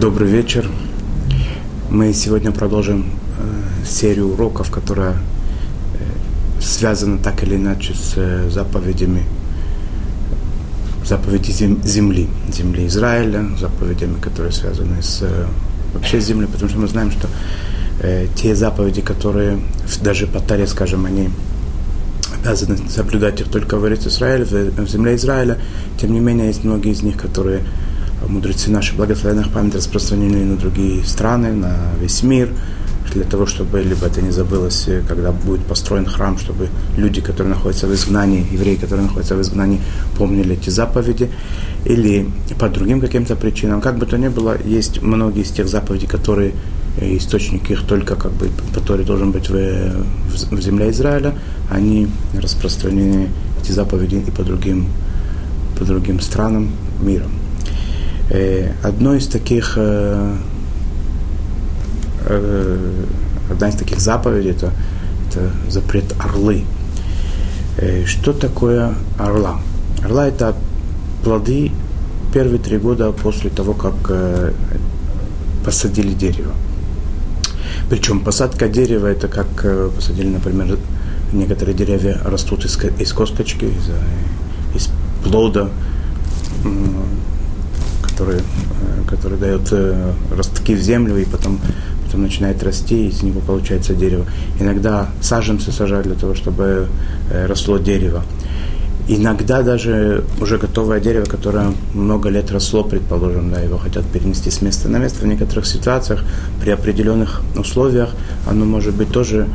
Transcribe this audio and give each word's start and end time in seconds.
Добрый 0.00 0.30
вечер. 0.30 0.66
Мы 1.90 2.14
сегодня 2.14 2.52
продолжим 2.52 3.04
э, 3.04 3.84
серию 3.84 4.32
уроков, 4.32 4.70
которая 4.70 5.12
э, 5.12 5.16
связана 6.58 7.18
так 7.18 7.42
или 7.42 7.56
иначе 7.56 7.92
с 7.92 8.14
э, 8.16 8.48
заповедями 8.48 9.24
заповеди 11.04 11.50
зем, 11.50 11.82
земли, 11.84 12.30
земли 12.50 12.86
Израиля, 12.86 13.44
заповедями, 13.60 14.18
которые 14.18 14.52
связаны 14.52 15.02
с 15.02 15.18
э, 15.20 15.46
вообще 15.92 16.18
землей, 16.18 16.48
потому 16.50 16.70
что 16.70 16.78
мы 16.78 16.88
знаем, 16.88 17.10
что 17.10 17.28
э, 18.00 18.26
те 18.34 18.54
заповеди, 18.54 19.02
которые 19.02 19.60
даже 20.02 20.26
по 20.26 20.40
Таре, 20.40 20.66
скажем, 20.66 21.04
они 21.04 21.28
обязаны 22.40 22.78
соблюдать 22.88 23.38
их 23.42 23.48
только 23.50 23.76
в 23.76 23.86
Израиле, 23.86 24.46
в, 24.46 24.50
в 24.50 24.88
земле 24.88 25.16
Израиля, 25.16 25.58
тем 26.00 26.14
не 26.14 26.20
менее 26.20 26.46
есть 26.46 26.64
многие 26.64 26.92
из 26.92 27.02
них, 27.02 27.18
которые 27.18 27.64
мудрецы 28.28 28.70
наши 28.70 28.94
благословенных 28.94 29.50
память 29.50 29.74
распространены 29.74 30.44
на 30.44 30.56
другие 30.56 31.04
страны, 31.04 31.52
на 31.52 31.76
весь 32.00 32.22
мир, 32.22 32.50
для 33.12 33.24
того, 33.24 33.46
чтобы 33.46 33.82
либо 33.82 34.06
это 34.06 34.22
не 34.22 34.30
забылось, 34.30 34.88
когда 35.08 35.32
будет 35.32 35.64
построен 35.64 36.06
храм, 36.06 36.38
чтобы 36.38 36.68
люди, 36.96 37.20
которые 37.20 37.54
находятся 37.54 37.86
в 37.86 37.94
изгнании, 37.94 38.46
евреи, 38.52 38.76
которые 38.76 39.06
находятся 39.06 39.34
в 39.34 39.40
изгнании, 39.40 39.80
помнили 40.16 40.54
эти 40.54 40.70
заповеди, 40.70 41.30
или 41.84 42.28
по 42.58 42.68
другим 42.68 43.00
каким-то 43.00 43.36
причинам. 43.36 43.80
Как 43.80 43.98
бы 43.98 44.06
то 44.06 44.16
ни 44.16 44.28
было, 44.28 44.56
есть 44.64 45.02
многие 45.02 45.42
из 45.42 45.50
тех 45.50 45.68
заповедей, 45.68 46.06
которые 46.06 46.54
э, 46.98 47.16
источник 47.16 47.70
их 47.70 47.82
только 47.86 48.16
как 48.16 48.32
бы, 48.32 48.48
который 48.74 49.04
должен 49.04 49.32
быть 49.32 49.48
в, 49.48 49.54
в, 49.54 50.52
в 50.52 50.60
земле 50.60 50.90
Израиля, 50.90 51.34
они 51.70 52.08
распространены, 52.34 53.28
эти 53.62 53.72
заповеди, 53.72 54.24
и 54.26 54.30
по 54.30 54.42
другим, 54.42 54.86
по 55.78 55.84
другим 55.84 56.20
странам 56.20 56.70
мира. 57.00 57.26
Э, 58.30 58.74
одно 58.84 59.14
из 59.14 59.26
таких, 59.26 59.72
э, 59.76 60.36
э, 62.26 63.04
одна 63.50 63.68
из 63.68 63.74
таких 63.74 63.98
заповедей 63.98 64.52
это, 64.52 64.72
это 65.28 65.50
запрет 65.68 66.14
орлы. 66.18 66.64
Что 68.04 68.32
такое 68.32 68.94
орла? 69.18 69.60
Орла 70.04 70.28
это 70.28 70.54
плоды 71.24 71.72
первые 72.32 72.58
три 72.58 72.76
года 72.78 73.10
после 73.10 73.48
того, 73.48 73.72
как 73.72 73.94
посадили 75.64 76.12
дерево. 76.12 76.52
Причем 77.88 78.20
посадка 78.20 78.68
дерева 78.68 79.06
это 79.06 79.28
как 79.28 79.94
посадили, 79.94 80.28
например, 80.28 80.78
некоторые 81.32 81.74
деревья 81.74 82.20
растут 82.24 82.66
из, 82.66 82.78
из 82.98 83.12
косточки, 83.14 83.64
из, 83.64 83.90
из 84.76 84.90
плода, 85.24 85.70
который, 88.20 88.40
э, 88.40 89.08
который 89.08 89.38
дает 89.38 89.72
э, 89.72 90.12
ростки 90.36 90.74
в 90.74 90.80
землю 90.80 91.16
и 91.16 91.24
потом, 91.24 91.58
потом 92.04 92.22
начинает 92.22 92.62
расти, 92.62 93.06
и 93.06 93.08
из 93.08 93.22
него 93.22 93.40
получается 93.40 93.94
дерево. 93.94 94.26
Иногда 94.60 95.08
саженцы 95.22 95.72
сажают 95.72 96.06
для 96.06 96.16
того, 96.16 96.34
чтобы 96.34 96.88
э, 97.30 97.46
росло 97.46 97.78
дерево. 97.78 98.22
Иногда 99.08 99.62
даже 99.62 100.22
уже 100.40 100.58
готовое 100.58 101.00
дерево, 101.00 101.24
которое 101.24 101.72
много 101.94 102.28
лет 102.28 102.50
росло, 102.52 102.84
предположим, 102.84 103.50
да, 103.50 103.60
его 103.60 103.78
хотят 103.78 104.04
перенести 104.04 104.50
с 104.50 104.62
места 104.62 104.88
на 104.88 104.98
место. 104.98 105.24
В 105.24 105.26
некоторых 105.26 105.66
ситуациях, 105.66 106.22
при 106.62 106.70
определенных 106.70 107.40
условиях, 107.56 108.10
оно 108.46 108.66
может 108.66 108.94
быть 108.94 109.10
тоже 109.10 109.46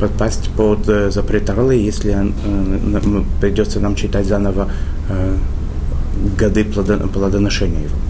подпасть 0.00 0.50
под 0.56 1.12
запрет 1.12 1.48
орлы, 1.50 1.74
если 1.74 2.16
э, 2.16 3.22
придется 3.40 3.78
нам 3.80 3.94
читать 3.94 4.26
заново 4.26 4.68
э, 5.08 5.36
годы 6.38 6.64
плодоношения 6.64 7.84
его. 7.84 8.05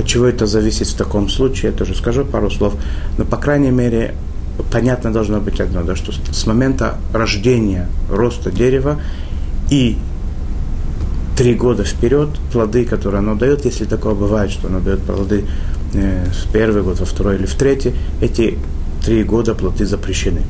От 0.00 0.06
чего 0.06 0.24
это 0.24 0.46
зависит 0.46 0.88
в 0.88 0.94
таком 0.94 1.28
случае, 1.28 1.72
я 1.72 1.76
тоже 1.76 1.94
скажу 1.94 2.24
пару 2.24 2.50
слов. 2.50 2.74
Но, 3.18 3.26
по 3.26 3.36
крайней 3.36 3.70
мере, 3.70 4.14
понятно 4.72 5.12
должно 5.12 5.40
быть 5.40 5.60
одно, 5.60 5.82
да, 5.82 5.94
что 5.94 6.12
с 6.12 6.46
момента 6.46 6.96
рождения, 7.12 7.86
роста 8.10 8.50
дерева 8.50 8.98
и 9.68 9.98
три 11.36 11.54
года 11.54 11.84
вперед 11.84 12.30
плоды, 12.50 12.86
которые 12.86 13.18
оно 13.18 13.34
дает, 13.34 13.66
если 13.66 13.84
такое 13.84 14.14
бывает, 14.14 14.50
что 14.50 14.68
оно 14.68 14.80
дает 14.80 15.00
плоды 15.00 15.44
э, 15.92 16.24
в 16.24 16.50
первый 16.50 16.82
год, 16.82 16.98
во 16.98 17.04
второй 17.04 17.36
или 17.36 17.44
в 17.44 17.54
третий, 17.54 17.92
эти 18.22 18.56
три 19.04 19.22
года 19.22 19.54
плоды 19.54 19.84
запрещены. 19.84 20.40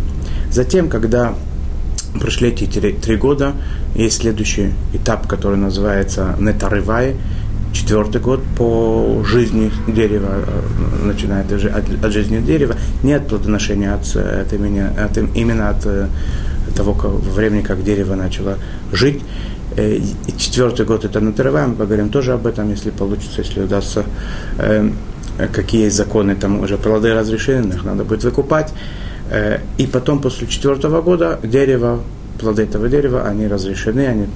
Затем, 0.53 0.89
когда 0.89 1.35
прошли 2.21 2.51
эти 2.51 2.67
три 2.69 3.17
года, 3.17 3.55
есть 3.97 4.21
следующий 4.21 4.75
этап, 4.93 5.27
который 5.27 5.59
называется 5.59 6.37
нетарывай, 6.39 7.17
четвертый 7.73 8.21
год 8.21 8.41
по 8.57 9.23
жизни 9.25 9.71
дерева, 9.87 10.45
э, 10.47 11.05
начинает 11.05 11.53
от, 11.53 12.05
от 12.05 12.13
жизни 12.13 12.41
дерева, 12.41 12.75
не 13.03 13.13
от 13.13 13.29
плодоношения, 13.29 13.95
от, 13.95 14.17
от 14.17 14.53
имени, 14.53 14.81
от, 14.81 15.17
именно 15.37 15.71
от 15.71 15.87
э, 15.87 16.09
того 16.75 16.93
времени, 16.93 17.63
как 17.63 17.85
дерево 17.85 18.15
начало 18.15 18.59
жить. 18.93 19.23
Э, 19.77 19.97
и 19.97 20.39
четвертый 20.39 20.87
год 20.87 21.05
это 21.05 21.21
натырываем, 21.21 21.75
поговорим 21.75 22.09
тоже 22.11 22.33
об 22.33 22.47
этом, 22.47 22.71
если 22.71 22.91
получится, 22.91 23.43
если 23.43 23.63
удастся, 23.63 24.05
какие 25.53 25.85
есть 25.85 25.97
законы, 25.97 26.35
там 26.35 26.61
уже 26.61 26.77
плоды 26.77 27.15
разрешены, 27.15 27.75
их 27.75 27.85
надо 27.85 28.05
будет 28.05 28.25
выкупать. 28.25 28.73
И 29.79 29.87
потом, 29.87 30.21
после 30.21 30.49
четвертого 30.49 31.01
года, 31.01 31.39
дерево 31.43 32.01
плоды 32.41 32.63
этого 32.63 32.89
дерева, 32.89 33.27
они 33.27 33.47
разрешены, 33.47 34.07
они 34.07 34.27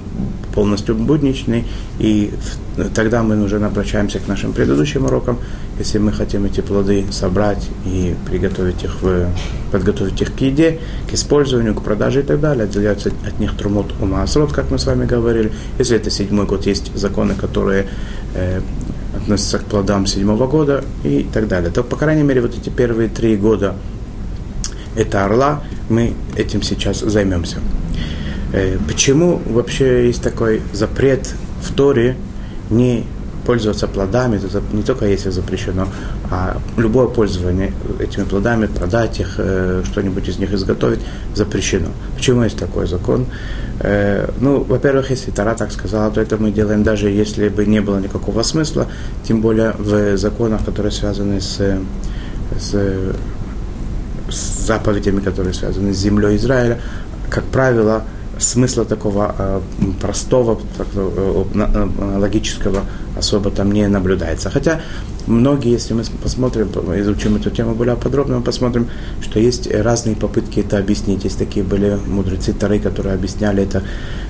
полностью 0.55 0.95
будничны, 0.95 1.65
и 1.99 2.33
тогда 2.95 3.21
мы 3.21 3.43
уже 3.43 3.63
обращаемся 3.63 4.19
к 4.19 4.27
нашим 4.27 4.53
предыдущим 4.53 5.05
урокам, 5.05 5.37
если 5.77 5.99
мы 5.99 6.11
хотим 6.11 6.45
эти 6.45 6.61
плоды 6.61 7.05
собрать 7.11 7.67
и 7.85 8.15
приготовить 8.25 8.83
их, 8.83 9.01
в, 9.01 9.27
подготовить 9.71 10.21
их 10.21 10.33
к 10.33 10.39
еде, 10.39 10.79
к 11.09 11.13
использованию, 11.13 11.75
к 11.75 11.83
продаже 11.83 12.21
и 12.21 12.23
так 12.23 12.39
далее, 12.39 12.63
отделяются 12.63 13.11
от 13.27 13.39
них 13.39 13.55
трумот 13.57 13.93
ума 14.01 14.23
асрот, 14.23 14.53
как 14.53 14.71
мы 14.71 14.79
с 14.79 14.85
вами 14.85 15.05
говорили. 15.05 15.51
Если 15.77 15.97
это 15.97 16.09
седьмой 16.09 16.45
год, 16.45 16.65
есть 16.65 16.95
законы, 16.95 17.35
которые 17.35 17.87
э, 18.33 18.61
относятся 19.15 19.59
к 19.59 19.65
плодам 19.65 20.07
седьмого 20.07 20.47
года 20.47 20.83
и 21.03 21.27
так 21.33 21.47
далее. 21.47 21.71
То, 21.71 21.83
по 21.83 21.97
крайней 21.97 22.23
мере, 22.23 22.41
вот 22.41 22.57
эти 22.57 22.69
первые 22.69 23.09
три 23.09 23.35
года 23.35 23.75
это 24.95 25.25
орла, 25.25 25.61
мы 25.89 26.13
этим 26.37 26.61
сейчас 26.61 27.01
займемся. 27.01 27.57
Э, 28.53 28.77
почему 28.87 29.41
вообще 29.45 30.07
есть 30.07 30.21
такой 30.21 30.61
запрет 30.73 31.33
в 31.61 31.73
Торе 31.73 32.15
не 32.69 33.05
пользоваться 33.45 33.87
плодами, 33.87 34.41
не 34.73 34.81
только 34.81 35.05
если 35.05 35.29
запрещено, 35.29 35.87
а 36.31 36.57
любое 36.77 37.07
пользование 37.07 37.73
этими 37.99 38.23
плодами, 38.23 38.65
продать 38.65 39.19
их, 39.19 39.35
э, 39.37 39.83
что-нибудь 39.85 40.27
из 40.27 40.39
них 40.39 40.51
изготовить, 40.51 40.99
запрещено. 41.35 41.89
Почему 42.15 42.43
есть 42.43 42.57
такой 42.57 42.87
закон? 42.87 43.27
Э, 43.79 44.29
ну, 44.39 44.63
во-первых, 44.63 45.11
если 45.11 45.31
Тара 45.31 45.53
так 45.53 45.71
сказала, 45.71 46.11
то 46.11 46.21
это 46.21 46.37
мы 46.37 46.51
делаем 46.51 46.83
даже 46.83 47.09
если 47.09 47.49
бы 47.49 47.65
не 47.65 47.81
было 47.81 47.99
никакого 47.99 48.41
смысла, 48.43 48.87
тем 49.23 49.41
более 49.41 49.73
в 49.77 50.17
законах, 50.17 50.65
которые 50.65 50.91
связаны 50.91 51.39
с, 51.39 51.59
с, 52.59 52.75
с 54.29 54.65
заповедями, 54.65 55.19
которые 55.19 55.53
связаны 55.53 55.93
с 55.93 55.97
землей 55.97 56.35
Израиля, 56.37 56.79
как 57.29 57.43
правило, 57.43 58.03
смысла 58.39 58.85
такого 58.85 59.35
э, 59.37 59.61
простого, 60.01 60.59
э, 60.77 61.43
э, 61.53 62.17
логического 62.17 62.83
особо 63.17 63.49
там 63.49 63.71
не 63.71 63.87
наблюдается. 63.87 64.49
Хотя 64.49 64.81
многие, 65.27 65.71
если 65.71 65.93
мы 65.93 66.03
посмотрим, 66.21 66.67
изучим 66.67 67.35
эту 67.37 67.49
тему 67.49 67.75
более 67.75 67.95
подробно, 67.95 68.37
мы 68.37 68.41
посмотрим, 68.41 68.89
что 69.21 69.39
есть 69.39 69.71
разные 69.71 70.15
попытки 70.15 70.59
это 70.59 70.77
объяснить. 70.77 71.23
Есть 71.23 71.39
такие 71.39 71.65
были 71.65 71.97
мудрецы 72.07 72.53
Тары, 72.53 72.79
которые 72.79 73.15
объясняли 73.15 73.63
это, 73.63 73.83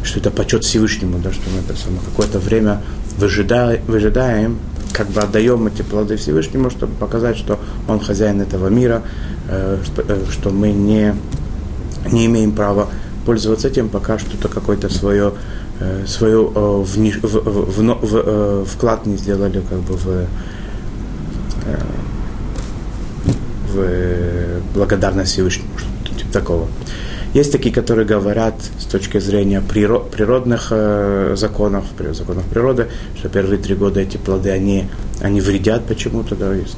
что 0.04 0.20
это 0.20 0.32
почет 0.32 0.64
Всевышнему, 0.64 1.20
да, 1.20 1.32
что 1.32 1.44
мы 1.50 1.60
это 1.60 1.80
самое 1.80 2.02
какое-то 2.06 2.40
время 2.40 2.82
выжидаем, 3.18 3.82
выжидаем, 3.88 4.60
как 4.94 5.10
бы 5.10 5.22
отдаем 5.22 5.68
эти 5.68 5.82
плоды 5.82 6.16
Всевышнему, 6.16 6.70
чтобы 6.70 6.94
показать, 6.94 7.38
что 7.38 7.60
Он 7.88 8.00
хозяин 8.00 8.42
этого 8.42 8.68
мира, 8.68 9.02
что 10.32 10.50
мы 10.52 10.72
не, 10.72 11.16
не 12.12 12.28
имеем 12.28 12.52
права 12.52 12.90
пользоваться 13.26 13.68
этим, 13.68 13.90
пока 13.90 14.20
что-то 14.20 14.48
какое-то 14.48 14.90
свое, 14.90 15.34
э, 15.80 16.06
свое 16.08 16.40
э, 16.40 16.60
в, 16.60 16.96
в, 16.96 17.72
в, 17.76 18.16
э, 18.16 18.66
вклад 18.66 19.06
не 19.06 19.18
сделали 19.18 19.62
как 19.68 19.80
бы 19.80 19.96
в, 19.96 20.28
в 23.74 24.62
благодарность 24.74 25.32
Всевышнему, 25.34 25.70
что-то 25.78 26.20
типа 26.20 26.32
такого. 26.32 26.68
Есть 27.34 27.52
такие, 27.52 27.74
которые 27.74 28.06
говорят 28.06 28.56
с 28.80 28.86
точки 28.86 29.20
зрения 29.20 29.62
природных 29.62 30.72
законов, 31.38 31.86
законов 32.14 32.46
природы, 32.46 32.88
что 33.18 33.28
первые 33.28 33.58
три 33.58 33.76
года 33.76 34.00
эти 34.00 34.16
плоды, 34.16 34.52
они, 34.52 34.88
они 35.22 35.42
вредят 35.42 35.86
почему-то, 35.86 36.36
да, 36.36 36.54
есть 36.54 36.78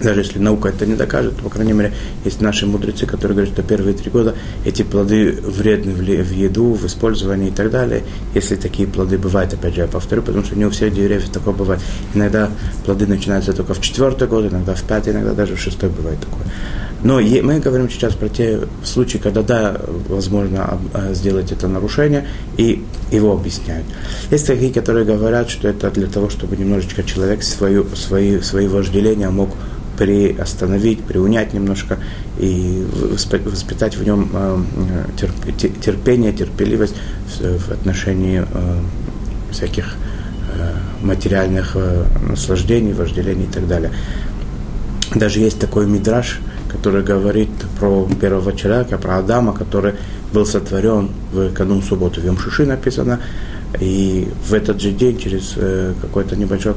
даже 0.00 0.20
если 0.20 0.38
наука 0.38 0.68
это 0.68 0.86
не 0.86 0.94
докажет, 0.94 1.36
по 1.36 1.48
крайней 1.48 1.72
мере, 1.72 1.92
есть 2.24 2.40
наши 2.40 2.66
мудрецы, 2.66 3.06
которые 3.06 3.36
говорят, 3.36 3.54
что 3.54 3.62
первые 3.62 3.94
три 3.94 4.10
года 4.10 4.34
эти 4.64 4.82
плоды 4.82 5.38
вредны 5.42 5.92
в 5.92 6.32
еду, 6.32 6.74
в 6.74 6.84
использовании 6.86 7.48
и 7.48 7.52
так 7.52 7.70
далее. 7.70 8.02
Если 8.34 8.56
такие 8.56 8.88
плоды 8.88 9.18
бывают, 9.18 9.54
опять 9.54 9.74
же, 9.74 9.82
я 9.82 9.86
повторю, 9.86 10.22
потому 10.22 10.44
что 10.44 10.56
не 10.56 10.64
у 10.64 10.70
всех 10.70 10.92
деревьев 10.92 11.28
такое 11.30 11.54
бывает. 11.54 11.80
Иногда 12.14 12.50
плоды 12.84 13.06
начинаются 13.06 13.52
только 13.52 13.74
в 13.74 13.80
четвертый 13.80 14.28
год, 14.28 14.50
иногда 14.50 14.74
в 14.74 14.82
пятый, 14.82 15.12
иногда 15.12 15.32
даже 15.32 15.56
в 15.56 15.60
шестой 15.60 15.90
бывает 15.90 16.20
такое. 16.20 16.44
Но 17.04 17.20
мы 17.20 17.60
говорим 17.60 17.90
сейчас 17.90 18.14
про 18.14 18.30
те 18.30 18.60
случаи, 18.82 19.18
когда 19.18 19.42
да, 19.42 19.78
возможно 20.08 20.80
а, 20.94 21.12
сделать 21.12 21.52
это 21.52 21.68
нарушение, 21.68 22.26
и 22.56 22.82
его 23.12 23.34
объясняют. 23.34 23.84
Есть 24.30 24.46
такие, 24.46 24.72
которые 24.72 25.04
говорят, 25.04 25.50
что 25.50 25.68
это 25.68 25.90
для 25.90 26.06
того, 26.06 26.30
чтобы 26.30 26.56
немножечко 26.56 27.02
человек 27.02 27.42
свою, 27.42 27.84
свои, 27.94 28.40
свои 28.40 28.68
вожделения 28.68 29.28
мог 29.28 29.50
приостановить, 29.96 31.02
приунять 31.04 31.52
немножко 31.52 31.98
и 32.38 32.86
воспитать 33.44 33.96
в 33.96 34.04
нем 34.04 34.28
э, 34.32 34.62
терпение, 35.80 36.32
терпеливость 36.32 36.94
в 37.40 37.70
отношении 37.70 38.42
э, 38.42 38.80
всяких 39.50 39.94
э, 40.54 41.04
материальных 41.04 41.76
наслаждений, 42.28 42.92
вожделений 42.92 43.44
и 43.44 43.52
так 43.52 43.68
далее. 43.68 43.92
Даже 45.14 45.40
есть 45.40 45.60
такой 45.60 45.86
мидраж, 45.86 46.40
который 46.68 47.04
говорит 47.04 47.50
про 47.78 48.08
первого 48.20 48.52
человека, 48.52 48.98
про 48.98 49.18
Адама, 49.18 49.52
который 49.52 49.94
был 50.32 50.44
сотворен 50.44 51.10
в 51.32 51.52
канун 51.52 51.82
субботы. 51.82 52.20
В 52.20 52.24
Йом-Шиши 52.24 52.66
написано, 52.66 53.20
и 53.80 54.28
в 54.44 54.54
этот 54.54 54.80
же 54.80 54.90
день, 54.90 55.18
через 55.18 55.56
какое-то 56.00 56.34
небольшое 56.34 56.74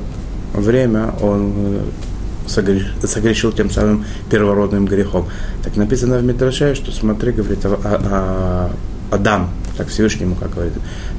время, 0.53 1.13
он 1.21 1.81
согрешил 2.47 3.51
тем 3.51 3.69
самым 3.69 4.05
первородным 4.29 4.85
грехом. 4.85 5.27
Так 5.63 5.75
написано 5.75 6.17
в 6.17 6.23
Мидраше, 6.23 6.75
что 6.75 6.91
смотри, 6.91 7.31
говорит, 7.31 7.59
а, 7.65 7.79
а, 7.83 8.71
Адам, 9.11 9.49
так 9.77 9.88
Всевышнему, 9.88 10.35
как 10.35 10.53
говорит, 10.53 10.73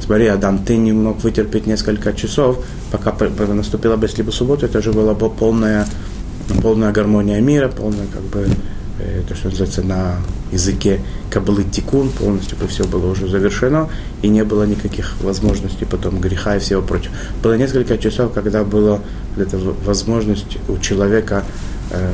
смотри, 0.05 0.27
Адам, 0.27 0.59
ты 0.59 0.77
не 0.77 0.93
мог 0.93 1.23
вытерпеть 1.23 1.67
несколько 1.67 2.13
часов, 2.13 2.65
пока 2.91 3.15
наступила 3.55 3.97
бы 3.97 4.09
либо 4.17 4.31
суббота, 4.31 4.67
это 4.67 4.79
уже 4.79 4.93
была 4.93 5.15
полная, 5.15 5.87
полная 6.63 6.93
гармония 6.93 7.41
мира, 7.41 7.69
полная, 7.69 8.07
как 8.13 8.23
бы, 8.23 8.49
то, 9.29 9.35
что 9.35 9.49
называется 9.49 9.83
на 9.83 10.17
языке 10.51 11.01
кабалы 11.31 11.65
тикун, 11.65 12.09
полностью 12.11 12.59
бы 12.59 12.67
все 12.67 12.85
было 12.85 13.11
уже 13.11 13.29
завершено, 13.29 13.89
и 14.23 14.29
не 14.29 14.45
было 14.45 14.65
никаких 14.65 15.21
возможностей 15.21 15.85
потом 15.85 16.21
греха 16.21 16.57
и 16.57 16.59
всего 16.59 16.83
прочего. 16.83 17.15
Было 17.43 17.57
несколько 17.57 17.99
часов, 17.99 18.33
когда 18.33 18.65
была 18.65 19.01
эта 19.37 19.57
возможность 19.59 20.59
у 20.69 20.79
человека 20.79 21.45
э, 21.91 22.11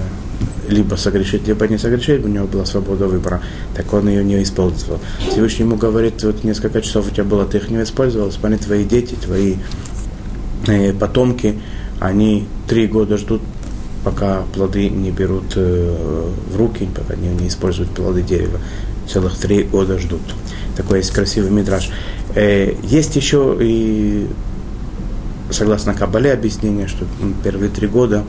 либо 0.68 0.96
согрешить, 0.96 1.46
либо 1.46 1.66
не 1.68 1.78
согрешить, 1.78 2.24
у 2.24 2.28
него 2.28 2.46
была 2.46 2.64
свобода 2.64 3.06
выбора, 3.06 3.40
так 3.74 3.92
он 3.92 4.08
ее 4.08 4.24
не 4.24 4.42
использовал. 4.42 5.00
Всевышний 5.30 5.64
ему 5.64 5.76
говорит, 5.76 6.22
вот 6.22 6.44
несколько 6.44 6.80
часов 6.82 7.06
у 7.08 7.10
тебя 7.10 7.24
было, 7.24 7.44
ты 7.44 7.58
их 7.58 7.70
не 7.70 7.82
использовал, 7.82 8.30
смотри, 8.32 8.58
твои 8.58 8.84
дети, 8.84 9.14
твои 9.14 9.56
э, 10.66 10.92
потомки, 10.92 11.58
они 12.00 12.46
три 12.68 12.86
года 12.86 13.16
ждут 13.16 13.40
пока 14.04 14.42
плоды 14.54 14.90
не 14.90 15.10
берут 15.10 15.54
э, 15.56 16.30
в 16.50 16.56
руки, 16.56 16.88
пока 16.94 17.16
не, 17.16 17.28
не 17.28 17.48
используют 17.48 17.90
плоды 17.90 18.22
дерева. 18.22 18.60
Целых 19.08 19.36
три 19.38 19.64
года 19.64 19.98
ждут. 19.98 20.20
Такой 20.76 20.98
есть 20.98 21.10
красивый 21.10 21.50
мидраж. 21.50 21.90
Э, 22.34 22.74
есть 22.82 23.16
еще 23.16 23.56
и, 23.60 24.28
согласно 25.50 25.94
Кабале, 25.94 26.32
объяснение, 26.32 26.86
что 26.86 27.06
первые 27.42 27.70
три 27.70 27.88
года 27.88 28.24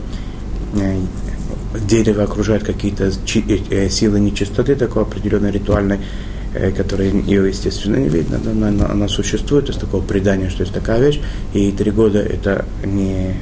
э, 0.74 0.98
дерево 1.86 2.24
окружает 2.24 2.64
какие-то 2.64 3.12
силы 3.90 4.18
нечистоты, 4.18 4.76
такой 4.76 5.02
определенной 5.02 5.50
ритуальной, 5.50 6.00
которая 6.74 7.10
ее, 7.10 7.48
естественно, 7.48 7.96
не 7.96 8.08
видно, 8.08 8.40
но 8.42 8.68
она, 8.68 8.88
она 8.88 9.08
существует, 9.08 9.68
из 9.68 9.76
такого 9.76 10.00
предания, 10.00 10.48
что 10.48 10.62
есть 10.62 10.72
такая 10.72 11.00
вещь, 11.00 11.20
и 11.52 11.70
три 11.70 11.90
года 11.90 12.18
это 12.18 12.64
не 12.82 13.34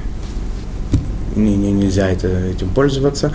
не, 1.37 1.57
не, 1.57 1.73
нельзя 1.73 2.11
это, 2.11 2.29
этим 2.29 2.69
пользоваться. 2.69 3.33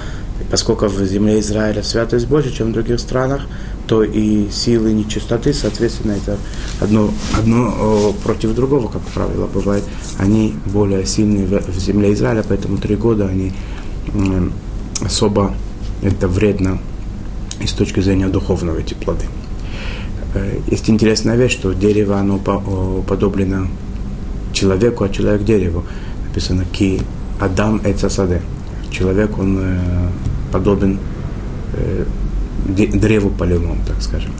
Поскольку 0.51 0.87
в 0.87 1.05
земле 1.05 1.39
Израиля 1.41 1.83
святость 1.83 2.27
больше, 2.27 2.55
чем 2.55 2.69
в 2.69 2.73
других 2.73 2.99
странах, 2.99 3.41
то 3.87 4.03
и 4.03 4.49
силы 4.51 4.93
нечистоты, 4.93 5.53
соответственно, 5.53 6.13
это 6.13 6.37
одно, 6.79 7.09
одно 7.37 8.13
против 8.23 8.55
другого, 8.55 8.87
как 8.87 9.01
правило, 9.01 9.47
бывает. 9.47 9.83
Они 10.17 10.55
более 10.65 11.05
сильные 11.05 11.45
в, 11.45 11.67
в 11.67 11.79
земле 11.79 12.13
Израиля, 12.13 12.43
поэтому 12.47 12.77
три 12.77 12.95
года 12.95 13.27
они 13.27 13.51
особо 15.01 15.53
это 16.01 16.27
вредно 16.27 16.79
и 17.61 17.67
с 17.67 17.73
точки 17.73 17.99
зрения 17.99 18.27
духовного 18.27 18.79
эти 18.79 18.93
плоды. 18.93 19.25
Э, 20.33 20.59
есть 20.67 20.89
интересная 20.89 21.35
вещь, 21.35 21.53
что 21.53 21.73
дерево, 21.73 22.17
оно 22.17 22.39
подоблено 23.07 23.67
человеку, 24.53 25.03
а 25.03 25.09
человек 25.09 25.43
дереву. 25.43 25.83
Написано 26.39 26.63
«ки 26.71 27.01
Адам 27.41 27.81
Эцасаде. 27.83 28.41
Человек, 28.91 29.37
он 29.37 29.57
э, 29.59 29.77
подобен 30.53 30.97
э, 31.73 32.05
древу 32.65 33.29
полевому, 33.29 33.81
так 33.85 34.01
скажем. 34.01 34.31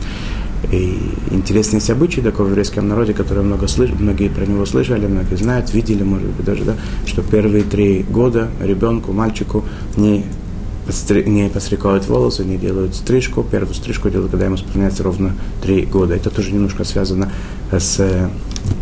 И 0.71 0.97
интересные 1.31 1.81
события 1.81 2.21
такого 2.21 2.47
в 2.47 2.49
еврейском 2.51 2.87
народе, 2.87 3.13
которые 3.13 3.43
много 3.43 3.67
слыш... 3.67 3.89
многие 3.99 4.29
про 4.29 4.45
него 4.45 4.65
слышали, 4.65 5.07
многие 5.07 5.35
знают, 5.35 5.73
видели, 5.73 6.03
может 6.03 6.29
быть, 6.29 6.45
даже, 6.45 6.63
да, 6.63 6.75
что 7.05 7.21
первые 7.21 7.65
три 7.65 8.03
года 8.03 8.47
ребенку, 8.61 9.11
мальчику 9.11 9.65
не, 9.97 10.23
постри... 10.87 11.25
не 11.25 11.49
постригают 11.49 12.07
волосы, 12.07 12.45
не 12.45 12.55
делают 12.55 12.95
стрижку. 12.95 13.43
Первую 13.43 13.75
стрижку 13.75 14.09
делают, 14.09 14.31
когда 14.31 14.45
ему 14.45 14.55
исполняется 14.55 15.03
ровно 15.03 15.33
три 15.61 15.81
года. 15.81 16.15
Это 16.15 16.29
тоже 16.29 16.53
немножко 16.53 16.85
связано 16.85 17.29
с 17.73 17.99
э, 17.99 18.29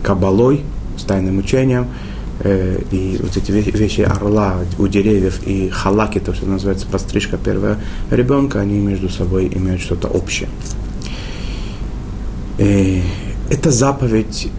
кабалой, 0.03 0.61
с 0.99 1.01
тайным 1.01 1.39
учением. 1.39 1.87
Э, 2.39 2.79
и 2.91 3.17
вот 3.21 3.35
эти 3.35 3.51
вещи 3.51 4.01
орла 4.01 4.57
у 4.77 4.87
деревьев 4.87 5.41
и 5.45 5.69
халаки, 5.69 6.19
то, 6.19 6.33
что 6.33 6.45
называется 6.45 6.85
пострижка 6.87 7.37
первого 7.37 7.77
ребенка, 8.11 8.59
они 8.59 8.79
между 8.79 9.09
собой 9.09 9.51
имеют 9.53 9.81
что-то 9.81 10.07
общее. 10.07 10.49
И 12.57 13.01
э, 13.49 13.53
эта 13.53 13.71
заповедь 13.71 14.49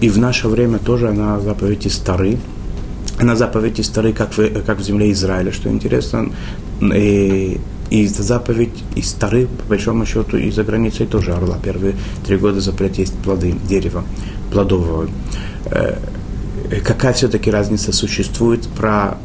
и 0.00 0.08
в 0.10 0.18
наше 0.18 0.48
время 0.48 0.78
тоже 0.78 1.08
она 1.08 1.40
заповедь 1.40 1.86
из 1.86 1.94
Стары. 1.94 2.38
Она 3.18 3.34
заповедь 3.34 3.80
из 3.80 3.86
Стары, 3.86 4.12
как 4.12 4.36
в, 4.36 4.62
как 4.62 4.78
в 4.78 4.82
земле 4.82 5.10
Израиля, 5.12 5.52
что 5.52 5.70
интересно. 5.70 6.30
И, 6.82 7.58
и 7.88 8.04
эта 8.04 8.22
заповедь 8.22 8.84
из 8.94 9.08
Стары, 9.08 9.46
по 9.46 9.68
большому 9.70 10.04
счету, 10.04 10.36
и 10.36 10.50
за 10.50 10.64
границей 10.64 11.06
тоже 11.06 11.32
орла. 11.32 11.58
Первые 11.62 11.94
три 12.26 12.36
года 12.36 12.60
запрет 12.60 12.98
есть 12.98 13.14
плоды 13.14 13.54
дерева 13.66 14.04
плодового. 14.52 15.08
Э, 16.56 16.66
Э, 16.70 16.80
какая 16.80 17.12
все-таки 17.12 17.50
разница 17.50 17.92
существует 17.92 18.66
про 18.68 19.18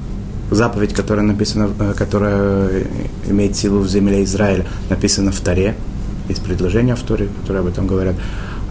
заповедь, 0.52 0.94
которая 0.94 1.26
написана, 1.26 1.70
э, 1.80 1.94
которая 1.98 2.84
имеет 3.28 3.56
силу 3.56 3.80
в 3.80 3.88
земле 3.88 4.24
Израиля, 4.24 4.66
написана 4.90 5.32
в 5.32 5.40
Таре, 5.40 5.76
есть 6.30 6.44
предложения 6.44 6.96
в 6.96 7.02
Торе, 7.02 7.28
которые 7.42 7.62
об 7.62 7.68
этом 7.68 7.88
говорят, 7.88 8.16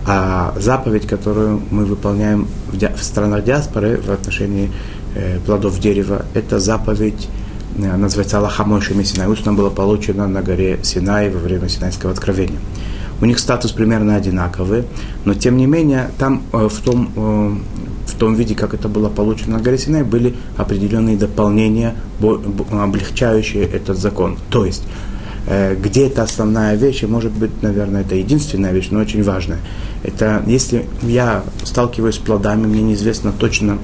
а 0.06 0.54
заповедь, 0.58 1.06
которую 1.06 1.62
мы 1.70 1.84
выполняем 1.84 2.46
в, 2.72 2.76
ди- 2.76 2.88
в 2.96 3.02
странах 3.02 3.44
диаспоры 3.44 4.00
в 4.00 4.10
отношении 4.10 4.70
э, 5.14 5.38
плодов 5.44 5.78
дерева, 5.78 6.24
это 6.34 6.58
заповедь, 6.58 7.28
э, 7.76 7.96
называется 7.96 8.38
Аллаха 8.38 8.64
Мойши 8.64 8.94
Синай. 9.04 9.26
Устно 9.28 9.52
было 9.52 9.70
получено 9.70 10.26
на 10.26 10.42
горе 10.42 10.80
Синай 10.82 11.30
во 11.30 11.38
время 11.38 11.68
Синайского 11.68 12.12
откровения. 12.12 12.58
У 13.20 13.26
них 13.26 13.38
статус 13.38 13.72
примерно 13.72 14.16
одинаковый, 14.16 14.84
но 15.26 15.34
тем 15.34 15.58
не 15.58 15.66
менее 15.66 16.10
там 16.18 16.42
э, 16.52 16.68
в 16.68 16.80
том 16.80 17.10
э, 17.16 17.56
том 18.20 18.34
виде, 18.34 18.54
как 18.54 18.74
это 18.74 18.88
было 18.88 19.08
получено 19.08 19.56
на 19.56 19.62
горе 19.62 19.78
Синай, 19.78 20.04
были 20.04 20.34
определенные 20.56 21.16
дополнения, 21.16 21.94
облегчающие 22.70 23.64
этот 23.64 23.98
закон. 23.98 24.36
То 24.50 24.66
есть, 24.66 24.82
э, 25.46 25.74
где 25.74 26.06
это 26.06 26.22
основная 26.22 26.76
вещь, 26.76 27.02
и 27.02 27.06
может 27.06 27.32
быть, 27.32 27.62
наверное, 27.62 28.02
это 28.02 28.14
единственная 28.14 28.72
вещь, 28.72 28.88
но 28.90 29.00
очень 29.00 29.22
важная. 29.22 29.58
Это 30.02 30.42
если 30.46 30.84
я 31.02 31.42
сталкиваюсь 31.64 32.16
с 32.16 32.18
плодами, 32.18 32.66
мне 32.66 32.82
неизвестно 32.82 33.32
точно, 33.32 33.78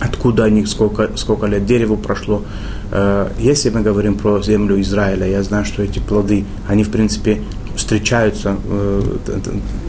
откуда 0.00 0.44
они, 0.44 0.64
сколько, 0.64 1.10
сколько 1.16 1.46
лет 1.46 1.66
дереву 1.66 1.98
прошло. 1.98 2.42
Э, 2.90 3.28
если 3.38 3.68
мы 3.68 3.82
говорим 3.82 4.14
про 4.14 4.40
землю 4.42 4.80
Израиля, 4.80 5.26
я 5.26 5.42
знаю, 5.42 5.66
что 5.66 5.82
эти 5.82 5.98
плоды, 5.98 6.46
они, 6.66 6.82
в 6.82 6.90
принципе, 6.90 7.42
встречаются, 7.76 8.56
э, 8.64 9.18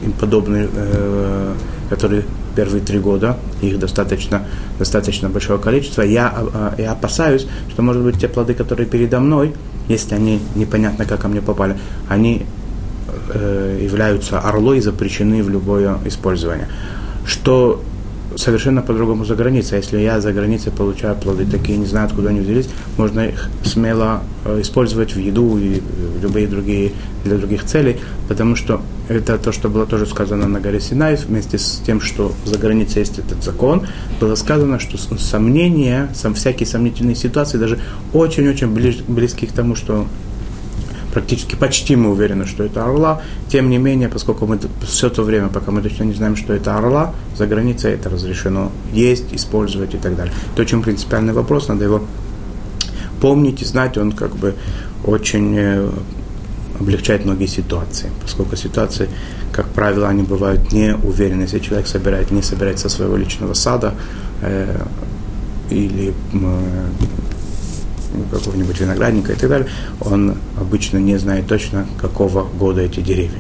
им 0.03 0.11
подобные, 0.13 0.69
которые 1.89 2.23
первые 2.55 2.81
три 2.81 2.99
года, 2.99 3.37
их 3.61 3.79
достаточно, 3.79 4.45
достаточно 4.77 5.29
большое 5.29 5.59
количество, 5.59 6.01
я, 6.01 6.33
а, 6.33 6.75
я 6.77 6.91
опасаюсь, 6.91 7.47
что, 7.69 7.81
может 7.81 8.03
быть, 8.03 8.19
те 8.19 8.27
плоды, 8.27 8.53
которые 8.53 8.87
передо 8.87 9.19
мной, 9.19 9.53
если 9.87 10.15
они 10.15 10.39
непонятно, 10.55 11.05
как 11.05 11.21
ко 11.21 11.27
мне 11.27 11.41
попали, 11.41 11.77
они 12.09 12.45
э, 13.33 13.79
являются 13.81 14.39
орлой 14.39 14.81
запрещены 14.81 15.43
в 15.43 15.49
любое 15.49 15.97
использование. 16.05 16.67
Что 17.25 17.81
совершенно 18.35 18.81
по-другому 18.81 19.25
за 19.25 19.35
границей. 19.35 19.77
Если 19.77 19.99
я 19.99 20.21
за 20.21 20.33
границей 20.33 20.71
получаю 20.71 21.15
плоды 21.15 21.45
такие, 21.45 21.77
не 21.77 21.85
знаю, 21.85 22.07
откуда 22.07 22.29
они 22.29 22.39
взялись, 22.39 22.69
можно 22.97 23.21
их 23.21 23.49
смело 23.63 24.21
э, 24.45 24.61
использовать 24.61 25.15
в 25.15 25.19
еду 25.19 25.57
и 25.57 25.79
в 25.79 26.21
любые 26.21 26.47
другие, 26.47 26.91
для 27.23 27.37
других 27.37 27.65
целей, 27.65 27.97
потому 28.27 28.55
что 28.55 28.81
это 29.07 29.37
то, 29.37 29.51
что 29.51 29.69
было 29.69 29.85
тоже 29.85 30.05
сказано 30.05 30.47
на 30.47 30.59
горе 30.59 30.79
Синай, 30.79 31.15
вместе 31.15 31.57
с 31.57 31.81
тем, 31.85 32.01
что 32.01 32.31
за 32.45 32.57
границей 32.57 33.01
есть 33.01 33.19
этот 33.19 33.43
закон, 33.43 33.87
было 34.19 34.35
сказано, 34.35 34.79
что 34.79 34.97
сомнения, 34.97 36.09
сам, 36.15 36.33
всякие 36.33 36.65
сомнительные 36.65 37.15
ситуации, 37.15 37.57
даже 37.57 37.79
очень-очень 38.13 38.69
близкие 39.07 39.49
к 39.49 39.53
тому, 39.53 39.75
что 39.75 40.07
практически 41.13 41.55
почти 41.55 41.95
мы 41.95 42.09
уверены, 42.09 42.45
что 42.45 42.63
это 42.63 42.83
орла. 42.83 43.21
Тем 43.49 43.69
не 43.69 43.77
менее, 43.77 44.09
поскольку 44.09 44.45
мы 44.45 44.59
все 44.81 45.09
то 45.09 45.23
время, 45.23 45.49
пока 45.49 45.71
мы 45.71 45.81
точно 45.81 46.03
не 46.03 46.13
знаем, 46.13 46.35
что 46.35 46.53
это 46.53 46.77
орла, 46.77 47.13
за 47.37 47.47
границей 47.47 47.93
это 47.93 48.09
разрешено 48.09 48.71
есть, 48.93 49.33
использовать 49.33 49.93
и 49.93 49.97
так 49.97 50.15
далее. 50.15 50.33
Это 50.53 50.61
очень 50.61 50.81
принципиальный 50.81 51.33
вопрос, 51.33 51.67
надо 51.67 51.83
его 51.83 52.01
помнить 53.21 53.61
и 53.61 53.65
знать, 53.65 53.97
он 53.97 54.11
как 54.11 54.35
бы 54.35 54.55
очень 55.05 55.55
э, 55.57 55.89
облегчает 56.79 57.25
многие 57.25 57.47
ситуации, 57.47 58.09
поскольку 58.21 58.55
ситуации, 58.55 59.09
как 59.51 59.67
правило, 59.67 60.09
они 60.09 60.23
бывают 60.23 60.71
не 60.71 60.95
уверены. 60.95 61.43
Если 61.43 61.59
человек 61.59 61.87
собирает, 61.87 62.31
не 62.31 62.41
собирает 62.41 62.79
со 62.79 62.89
своего 62.89 63.15
личного 63.15 63.53
сада 63.53 63.93
э, 64.41 64.83
или 65.69 66.13
какого-нибудь 68.31 68.79
виноградника 68.79 69.33
и 69.33 69.35
так 69.35 69.49
далее, 69.49 69.67
он 69.99 70.35
обычно 70.59 70.97
не 70.97 71.17
знает 71.17 71.47
точно, 71.47 71.85
какого 71.99 72.43
года 72.43 72.81
эти 72.81 72.99
деревья. 72.99 73.39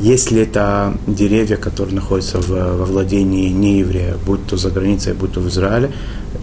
Если 0.00 0.40
это 0.40 0.96
деревья, 1.06 1.56
которые 1.56 1.94
находятся 1.94 2.40
в, 2.40 2.48
во 2.48 2.84
владении 2.86 3.50
нееврея, 3.50 4.16
будь 4.24 4.46
то 4.46 4.56
за 4.56 4.70
границей, 4.70 5.12
будь 5.12 5.32
то 5.32 5.40
в 5.40 5.48
Израиле, 5.48 5.92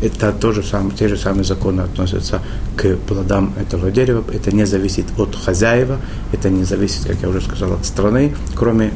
это 0.02 0.32
тоже 0.32 0.62
самое, 0.62 0.96
те 0.96 1.08
же 1.08 1.18
самые 1.18 1.44
законы 1.44 1.82
относятся 1.82 2.42
к 2.76 2.96
плодам 3.08 3.54
этого 3.60 3.90
дерева. 3.90 4.24
Это 4.32 4.56
не 4.56 4.66
зависит 4.66 5.06
от 5.18 5.36
хозяева, 5.36 5.98
это 6.32 6.52
не 6.52 6.64
зависит, 6.64 7.06
как 7.08 7.16
я 7.24 7.30
уже 7.30 7.42
сказал, 7.42 7.74
от 7.74 7.86
страны, 7.86 8.36
кроме 8.54 8.92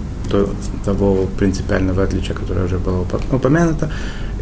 того 0.85 1.27
принципиального 1.37 2.03
отличия, 2.03 2.35
которое 2.35 2.65
уже 2.65 2.77
было 2.77 3.05
упомянуто. 3.31 3.91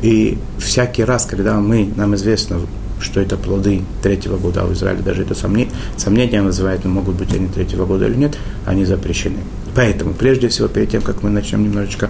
И 0.02 0.38
всякий 0.60 1.04
раз, 1.04 1.26
когда 1.26 1.60
мы, 1.60 1.92
нам 1.96 2.16
известно, 2.16 2.60
что 3.02 3.22
это 3.22 3.38
плоды 3.38 3.82
третьего 4.02 4.38
года, 4.38 4.62
а 4.62 4.66
в 4.66 4.74
Израиле 4.74 5.02
даже 5.02 5.24
это 5.24 5.36
сомнение, 5.36 5.74
сомнения 5.98 6.42
вызывает, 6.42 6.86
могут 6.86 7.16
быть 7.16 7.34
они 7.34 7.48
третьего 7.48 7.86
года 7.86 8.08
или 8.08 8.16
нет, 8.16 8.38
они 8.66 8.86
запрещены. 8.86 9.40
Поэтому, 9.76 10.14
прежде 10.14 10.48
всего, 10.50 10.68
перед 10.68 10.90
тем, 10.90 11.02
как 11.02 11.24
мы 11.24 11.30
начнем 11.30 11.64
немножечко 11.64 12.10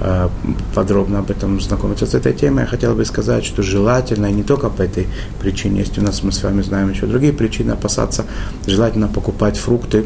э, 0.00 0.28
подробно 0.74 1.18
об 1.18 1.30
этом 1.30 1.60
знакомиться 1.60 2.06
с 2.06 2.14
этой 2.14 2.32
темой, 2.32 2.62
я 2.62 2.66
хотел 2.66 2.94
бы 2.94 3.04
сказать, 3.04 3.44
что 3.44 3.62
желательно, 3.62 4.26
и 4.26 4.32
не 4.32 4.42
только 4.42 4.70
по 4.70 4.82
этой 4.82 5.06
причине, 5.40 5.80
есть 5.80 5.98
у 5.98 6.02
нас, 6.02 6.22
мы 6.22 6.32
с 6.32 6.42
вами 6.42 6.62
знаем 6.62 6.90
еще 6.90 7.06
другие 7.06 7.32
причины 7.32 7.72
опасаться, 7.72 8.24
желательно 8.66 9.08
покупать 9.08 9.58
фрукты, 9.58 10.04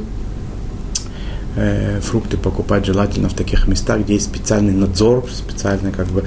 э, 1.56 2.00
фрукты 2.00 2.36
покупать 2.36 2.86
желательно 2.86 3.28
в 3.28 3.34
таких 3.34 3.68
местах, 3.68 4.00
где 4.00 4.14
есть 4.14 4.26
специальный 4.26 4.72
надзор, 4.72 5.26
специальный 5.30 5.92
как 5.92 6.06
бы 6.06 6.24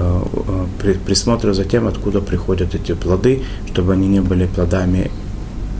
Э, 0.00 0.22
э, 0.82 0.94
присмотра 1.06 1.52
за 1.52 1.64
тем, 1.64 1.86
откуда 1.86 2.20
приходят 2.20 2.74
эти 2.74 2.92
плоды, 2.94 3.42
чтобы 3.66 3.92
они 3.92 4.08
не 4.08 4.20
были 4.20 4.46
плодами 4.46 5.10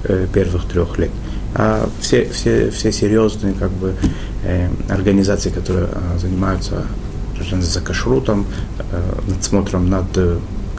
э, 0.05 0.27
первых 0.33 0.67
трех 0.67 0.99
лет. 0.99 1.11
А 1.55 1.89
все, 2.00 2.29
все, 2.31 2.71
все 2.71 2.93
серьезные 2.93 3.55
как 3.55 3.71
бы, 3.71 3.95
организации, 4.89 5.50
которые 5.50 5.89
занимаются 6.19 6.85
за 7.61 7.81
кашрутом, 7.81 8.47
надсмотром 9.27 9.91
над 9.91 10.07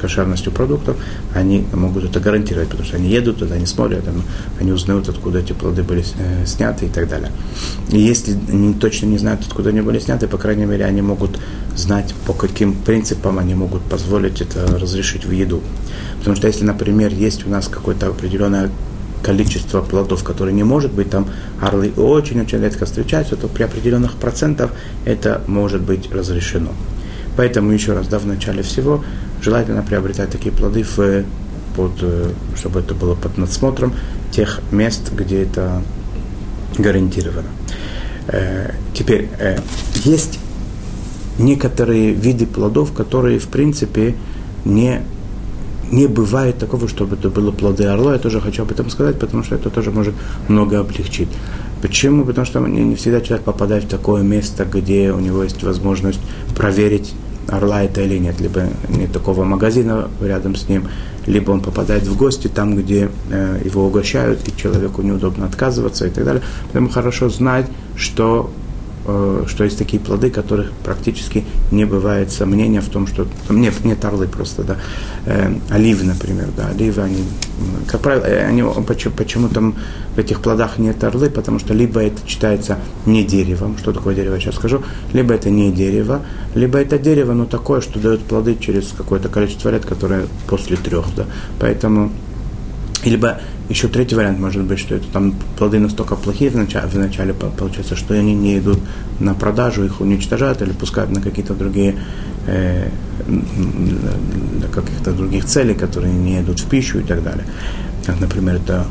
кошерностью 0.01 0.51
продуктов, 0.51 0.97
они 1.33 1.65
могут 1.73 2.05
это 2.05 2.19
гарантировать, 2.19 2.69
потому 2.69 2.87
что 2.87 2.97
они 2.97 3.09
едут 3.09 3.37
туда, 3.37 3.55
они 3.55 3.65
смотрят, 3.65 4.03
они 4.59 4.71
узнают, 4.71 5.07
откуда 5.09 5.39
эти 5.39 5.53
плоды 5.53 5.83
были 5.83 6.03
э, 6.17 6.45
сняты 6.45 6.85
и 6.85 6.89
так 6.89 7.07
далее. 7.07 7.31
И 7.89 7.99
если 7.99 8.35
они 8.49 8.73
точно 8.73 9.05
не 9.05 9.17
знают, 9.17 9.41
откуда 9.47 9.69
они 9.69 9.81
были 9.81 9.99
сняты, 9.99 10.27
по 10.27 10.37
крайней 10.37 10.65
мере, 10.65 10.85
они 10.85 11.01
могут 11.01 11.39
знать, 11.75 12.13
по 12.25 12.33
каким 12.33 12.73
принципам 12.73 13.39
они 13.39 13.55
могут 13.55 13.81
позволить 13.83 14.41
это 14.41 14.65
разрешить 14.79 15.25
в 15.25 15.31
еду. 15.31 15.61
Потому 16.19 16.35
что 16.35 16.47
если, 16.47 16.65
например, 16.65 17.13
есть 17.13 17.45
у 17.45 17.49
нас 17.49 17.67
какое-то 17.67 18.07
определенное 18.07 18.69
количество 19.23 19.81
плодов, 19.81 20.23
которые 20.23 20.53
не 20.53 20.63
может 20.63 20.91
быть, 20.91 21.09
там 21.09 21.27
орлы 21.61 21.91
очень-очень 21.95 22.59
редко 22.59 22.85
встречаются, 22.85 23.35
то 23.35 23.47
при 23.47 23.63
определенных 23.63 24.13
процентах 24.13 24.71
это 25.05 25.41
может 25.47 25.81
быть 25.81 26.11
разрешено. 26.11 26.71
Поэтому 27.37 27.71
еще 27.71 27.93
раз, 27.93 28.07
да, 28.07 28.19
в 28.19 28.25
начале 28.25 28.61
всего 28.61 29.03
желательно 29.41 29.81
приобретать 29.81 30.29
такие 30.29 30.51
плоды, 30.51 30.83
в, 30.83 31.23
под, 31.75 31.91
э, 32.01 32.31
чтобы 32.55 32.79
это 32.81 32.93
было 32.93 33.15
под 33.15 33.37
надсмотром 33.37 33.93
тех 34.31 34.61
мест, 34.71 35.11
где 35.13 35.43
это 35.43 35.81
гарантировано. 36.77 37.49
Э, 38.27 38.71
теперь, 38.93 39.29
э, 39.39 39.57
есть 40.03 40.39
некоторые 41.37 42.13
виды 42.13 42.45
плодов, 42.45 42.93
которые, 42.93 43.39
в 43.39 43.47
принципе, 43.47 44.15
не, 44.63 45.01
не 45.91 46.07
бывает 46.07 46.57
такого, 46.57 46.87
чтобы 46.87 47.15
это 47.15 47.29
было 47.29 47.51
плоды 47.51 47.85
орла. 47.85 48.13
Я 48.13 48.19
тоже 48.19 48.39
хочу 48.39 48.63
об 48.63 48.71
этом 48.71 48.89
сказать, 48.89 49.19
потому 49.19 49.43
что 49.43 49.55
это 49.55 49.69
тоже 49.69 49.91
может 49.91 50.13
много 50.47 50.79
облегчить. 50.79 51.29
Почему? 51.81 52.25
Потому 52.25 52.45
что 52.45 52.59
не, 52.59 52.83
не 52.83 52.95
всегда 52.95 53.21
человек 53.21 53.43
попадает 53.43 53.85
в 53.85 53.87
такое 53.87 54.21
место, 54.21 54.65
где 54.65 55.11
у 55.11 55.19
него 55.19 55.43
есть 55.43 55.63
возможность 55.63 56.21
проверить, 56.55 57.13
орла 57.47 57.83
это 57.83 58.01
или 58.01 58.17
нет. 58.17 58.39
Либо 58.39 58.63
нет 58.89 59.11
такого 59.11 59.43
магазина 59.43 60.09
рядом 60.21 60.55
с 60.55 60.67
ним, 60.69 60.87
либо 61.25 61.51
он 61.51 61.61
попадает 61.61 62.03
в 62.03 62.17
гости 62.17 62.47
там, 62.47 62.75
где 62.75 63.09
э, 63.29 63.61
его 63.63 63.85
угощают, 63.85 64.47
и 64.47 64.55
человеку 64.55 65.01
неудобно 65.01 65.45
отказываться 65.45 66.07
и 66.07 66.09
так 66.09 66.25
далее. 66.25 66.43
Поэтому 66.65 66.89
хорошо 66.89 67.29
знать, 67.29 67.67
что 67.95 68.49
что 69.47 69.63
есть 69.63 69.77
такие 69.77 70.01
плоды, 70.01 70.29
которых 70.29 70.71
практически 70.83 71.43
не 71.71 71.85
бывает 71.85 72.31
сомнения 72.31 72.81
в 72.81 72.89
том, 72.89 73.07
что 73.07 73.27
нет, 73.49 73.83
нет 73.83 74.03
орлы 74.05 74.27
просто, 74.27 74.63
да. 74.63 74.77
Э, 75.25 75.53
оливы, 75.69 76.03
например, 76.03 76.47
да, 76.55 76.69
оливы, 76.69 77.01
они, 77.01 77.23
как 77.87 78.01
правило, 78.01 78.23
э, 78.25 78.45
они, 78.45 78.63
почему, 78.87 79.13
почему 79.15 79.49
там 79.49 79.75
в 80.15 80.19
этих 80.19 80.41
плодах 80.41 80.77
нет 80.77 81.03
орлы, 81.03 81.29
потому 81.29 81.59
что 81.59 81.73
либо 81.73 82.01
это 82.01 82.17
считается 82.27 82.77
не 83.05 83.23
деревом, 83.23 83.77
что 83.77 83.93
такое 83.93 84.15
дерево, 84.15 84.39
сейчас 84.39 84.55
скажу, 84.55 84.81
либо 85.13 85.33
это 85.33 85.49
не 85.49 85.71
дерево, 85.71 86.21
либо 86.55 86.79
это 86.79 86.97
дерево, 86.97 87.33
но 87.33 87.45
такое, 87.45 87.81
что 87.81 87.99
дает 87.99 88.21
плоды 88.21 88.57
через 88.59 88.93
какое-то 88.97 89.29
количество 89.29 89.69
лет, 89.69 89.85
которое 89.85 90.27
после 90.47 90.77
трех, 90.77 91.05
да. 91.15 91.25
Поэтому 91.59 92.11
либо 93.03 93.39
еще 93.69 93.87
третий 93.87 94.15
вариант 94.15 94.39
может 94.39 94.63
быть, 94.63 94.79
что 94.79 94.95
это 94.95 95.07
там 95.07 95.33
плоды 95.57 95.79
настолько 95.79 96.15
плохие 96.15 96.51
в 96.51 96.55
начале, 96.55 96.87
в 96.87 96.95
начале 96.95 97.33
получается, 97.33 97.95
что 97.95 98.13
они 98.13 98.35
не 98.35 98.59
идут 98.59 98.79
на 99.19 99.33
продажу, 99.33 99.85
их 99.85 100.01
уничтожают 100.01 100.61
или 100.61 100.71
пускают 100.71 101.11
на 101.11 101.21
какие-то 101.21 101.53
другие 101.53 101.95
э, 102.47 102.89
каких-то 104.73 105.13
других 105.13 105.45
целей, 105.45 105.73
которые 105.73 106.13
не 106.13 106.41
идут 106.41 106.59
в 106.59 106.65
пищу 106.67 106.99
и 106.99 107.03
так 107.03 107.23
далее. 107.23 107.45
Как, 108.05 108.19
например, 108.19 108.55
это 108.55 108.85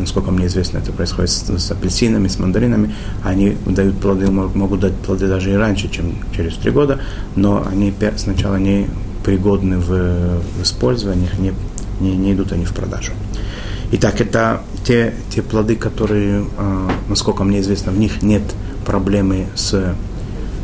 насколько 0.00 0.30
мне 0.30 0.46
известно, 0.46 0.78
это 0.78 0.92
происходит 0.92 1.30
с, 1.30 1.58
с 1.58 1.70
апельсинами, 1.70 2.28
с 2.28 2.38
мандаринами. 2.38 2.94
Они 3.24 3.56
дают 3.66 3.98
плоды, 3.98 4.30
могут 4.30 4.80
дать 4.80 4.94
плоды 4.94 5.26
даже 5.28 5.52
и 5.52 5.54
раньше, 5.54 5.88
чем 5.88 6.16
через 6.36 6.54
три 6.56 6.70
года, 6.70 7.00
но 7.34 7.66
они 7.66 7.94
сначала 8.16 8.56
не 8.56 8.88
пригодны 9.24 9.78
в, 9.78 10.40
в 10.58 10.62
использовании, 10.62 11.28
не, 11.38 11.52
не, 12.00 12.16
не 12.16 12.32
идут 12.34 12.52
они 12.52 12.64
в 12.64 12.74
продажу. 12.74 13.12
Итак, 13.92 14.20
это 14.20 14.62
те, 14.84 15.14
те 15.30 15.42
плоды, 15.42 15.76
которые, 15.76 16.44
э, 16.58 16.88
насколько 17.08 17.44
мне 17.44 17.60
известно, 17.60 17.92
в 17.92 17.98
них 17.98 18.20
нет 18.20 18.42
проблемы 18.84 19.46
с 19.54 19.94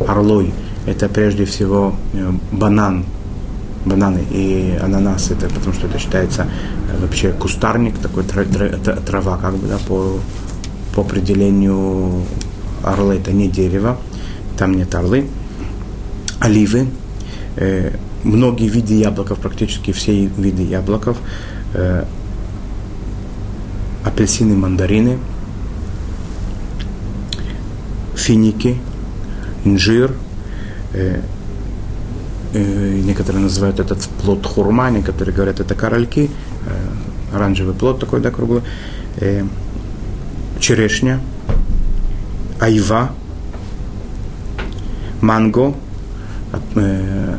орлой. 0.08 0.52
Это 0.86 1.08
прежде 1.08 1.44
всего 1.44 1.94
э, 2.14 2.32
банан, 2.50 3.04
бананы 3.84 4.24
и 4.28 4.76
ананас, 4.82 5.30
это 5.30 5.48
потому 5.48 5.72
что 5.72 5.86
это 5.86 6.00
считается 6.00 6.48
э, 6.92 7.00
вообще 7.00 7.32
кустарник, 7.32 7.96
такой 7.98 8.24
трава, 8.24 9.38
как 9.38 9.54
бы, 9.54 9.68
да, 9.68 9.78
по, 9.86 10.18
по 10.92 11.02
определению 11.02 12.24
орлы 12.82 13.16
это 13.16 13.30
не 13.32 13.46
дерево, 13.48 13.98
там 14.58 14.74
нет 14.74 14.92
орлы. 14.96 15.28
Оливы, 16.40 16.88
э, 17.54 17.92
многие 18.24 18.66
виды 18.66 18.94
яблоков, 18.94 19.38
практически 19.38 19.92
все 19.92 20.26
виды 20.26 20.64
яблоков, 20.64 21.18
апельсины, 24.04 24.56
мандарины, 24.56 25.18
финики, 28.16 28.78
инжир. 29.64 30.12
Э, 30.92 31.20
э, 32.52 33.00
некоторые 33.04 33.42
называют 33.42 33.80
этот 33.80 34.00
плод 34.22 34.46
хурма, 34.46 34.90
некоторые 34.90 35.34
говорят, 35.34 35.60
это 35.60 35.74
корольки, 35.74 36.30
э, 36.66 37.34
оранжевый 37.34 37.74
плод 37.74 38.00
такой, 38.00 38.20
да, 38.20 38.30
круглый, 38.30 38.62
э, 39.16 39.44
черешня, 40.60 41.20
айва, 42.60 43.12
манго, 45.20 45.74
э, 46.74 47.36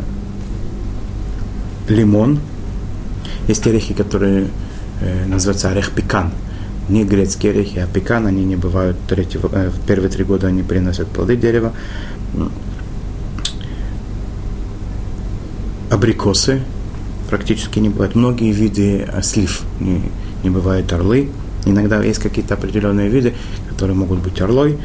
лимон, 1.87 2.39
есть 3.47 3.67
орехи, 3.67 3.93
которые 3.93 4.47
э, 5.01 5.25
называются 5.25 5.69
орех 5.69 5.91
пекан. 5.91 6.31
Не 6.89 7.05
грецкие 7.05 7.53
орехи, 7.53 7.79
а 7.79 7.87
пекан, 7.87 8.27
они 8.27 8.43
не 8.43 8.55
бывают 8.55 8.97
третьего, 9.07 9.49
э, 9.53 9.69
в 9.69 9.85
первые 9.85 10.09
три 10.09 10.23
года 10.25 10.47
они 10.47 10.63
приносят 10.63 11.07
плоды 11.07 11.37
дерева. 11.37 11.73
Абрикосы 15.89 16.61
практически 17.29 17.79
не 17.79 17.89
бывают. 17.89 18.15
Многие 18.15 18.51
виды 18.51 19.07
э, 19.07 19.21
слив 19.21 19.61
не, 19.79 20.01
не 20.43 20.49
бывают 20.49 20.91
орлы. 20.91 21.29
Иногда 21.65 22.03
есть 22.03 22.19
какие-то 22.19 22.55
определенные 22.55 23.09
виды, 23.09 23.33
которые 23.69 23.95
могут 23.95 24.19
быть 24.19 24.41
орлой. 24.41 24.77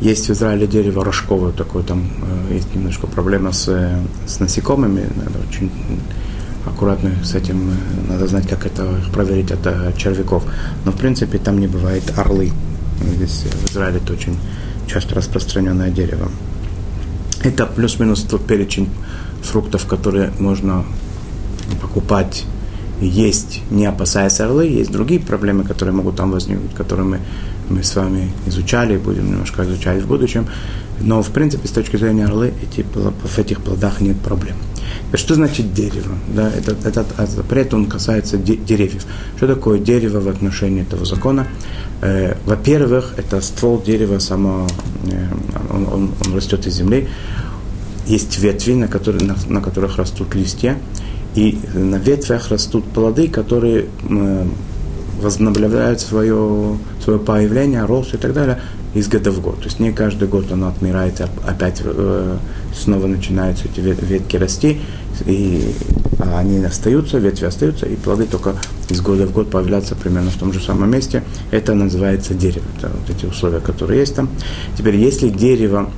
Есть 0.00 0.28
в 0.28 0.32
Израиле 0.32 0.66
дерево 0.66 1.04
рожковое, 1.04 1.52
такое 1.52 1.82
там 1.82 2.10
э, 2.50 2.54
есть 2.54 2.74
немножко 2.74 3.06
проблема 3.06 3.52
с, 3.52 3.66
с 4.26 4.40
насекомыми. 4.40 5.06
Надо 5.16 5.38
очень 5.48 5.70
аккуратно 6.66 7.12
с 7.24 7.34
этим, 7.34 7.70
э, 7.70 8.10
надо 8.10 8.26
знать, 8.26 8.48
как 8.48 8.66
это 8.66 8.86
проверить 9.12 9.50
от, 9.50 9.96
червяков. 9.96 10.44
Но 10.84 10.92
в 10.92 10.96
принципе 10.96 11.38
там 11.38 11.58
не 11.58 11.66
бывает 11.66 12.12
орлы. 12.16 12.52
Здесь 13.16 13.44
в 13.50 13.70
Израиле 13.70 13.98
это 13.98 14.12
очень 14.12 14.36
часто 14.86 15.14
распространенное 15.14 15.90
дерево. 15.90 16.30
Это 17.42 17.66
плюс-минус 17.66 18.22
тот 18.22 18.46
перечень 18.46 18.88
фруктов, 19.42 19.86
которые 19.86 20.32
можно 20.38 20.84
покупать 21.80 22.44
есть, 23.00 23.62
не 23.70 23.86
опасаясь 23.86 24.40
орлы. 24.40 24.66
Есть 24.66 24.92
другие 24.92 25.20
проблемы, 25.20 25.64
которые 25.64 25.94
могут 25.94 26.16
там 26.16 26.30
возникнуть, 26.30 26.74
которые 26.74 27.06
мы, 27.06 27.20
мы 27.68 27.82
с 27.82 27.96
вами 27.96 28.30
изучали, 28.46 28.96
будем 28.96 29.26
немножко 29.26 29.64
изучать 29.64 30.02
в 30.02 30.06
будущем. 30.06 30.46
Но, 31.02 31.22
в 31.22 31.30
принципе, 31.30 31.66
с 31.66 31.72
точки 31.72 31.96
зрения 31.96 32.26
орлы, 32.26 32.52
эти, 32.62 32.84
в 32.94 33.38
этих 33.38 33.60
плодах 33.60 34.00
нет 34.00 34.18
проблем. 34.20 34.56
Что 35.14 35.34
значит 35.34 35.74
дерево? 35.74 36.16
Да, 36.34 36.50
этот, 36.50 36.86
этот 36.86 37.06
запрет, 37.28 37.74
он 37.74 37.86
касается 37.86 38.38
де, 38.38 38.56
деревьев. 38.56 39.04
Что 39.36 39.46
такое 39.46 39.78
дерево 39.78 40.20
в 40.20 40.28
отношении 40.28 40.82
этого 40.82 41.04
закона? 41.04 41.46
Э, 42.00 42.36
во-первых, 42.46 43.14
это 43.16 43.40
ствол 43.40 43.82
дерева 43.82 44.18
само, 44.20 44.68
э, 45.10 45.26
он, 45.70 45.86
он, 45.92 46.10
он 46.24 46.34
растет 46.34 46.66
из 46.66 46.74
земли. 46.74 47.08
Есть 48.06 48.38
ветви, 48.38 48.74
на, 48.74 48.88
которые, 48.88 49.24
на, 49.24 49.36
на 49.48 49.60
которых 49.60 49.96
растут 49.96 50.34
листья. 50.34 50.78
И 51.34 51.58
на 51.74 51.96
ветвях 51.96 52.50
растут 52.50 52.84
плоды, 52.84 53.28
которые 53.28 53.86
э, 54.08 54.46
возобновляют 55.20 56.00
свое, 56.00 56.78
свое 57.02 57.18
появление, 57.18 57.84
рост 57.84 58.14
и 58.14 58.18
так 58.18 58.32
далее 58.32 58.60
из 58.94 59.08
года 59.08 59.30
в 59.30 59.40
год. 59.40 59.58
То 59.58 59.64
есть 59.64 59.80
не 59.80 59.92
каждый 59.92 60.28
год 60.28 60.50
оно 60.52 60.68
отмирает, 60.68 61.20
а 61.20 61.28
опять 61.46 61.80
э, 61.84 62.36
снова 62.74 63.06
начинаются 63.06 63.64
эти 63.66 63.80
ветки 63.80 64.36
расти, 64.36 64.80
и 65.26 65.74
а 66.18 66.38
они 66.38 66.64
остаются, 66.64 67.18
ветви 67.18 67.46
остаются, 67.46 67.86
и 67.86 67.96
плоды 67.96 68.26
только 68.26 68.54
из 68.88 69.00
года 69.00 69.26
в 69.26 69.32
год 69.32 69.50
появляются 69.50 69.96
примерно 69.96 70.30
в 70.30 70.36
том 70.36 70.52
же 70.52 70.60
самом 70.60 70.90
месте. 70.90 71.24
Это 71.50 71.74
называется 71.74 72.34
дерево. 72.34 72.64
Это 72.78 72.90
вот 72.90 73.10
эти 73.10 73.26
условия, 73.26 73.60
которые 73.60 74.00
есть 74.00 74.14
там. 74.14 74.28
Теперь, 74.76 74.96
если 74.96 75.30
дерево 75.30 75.90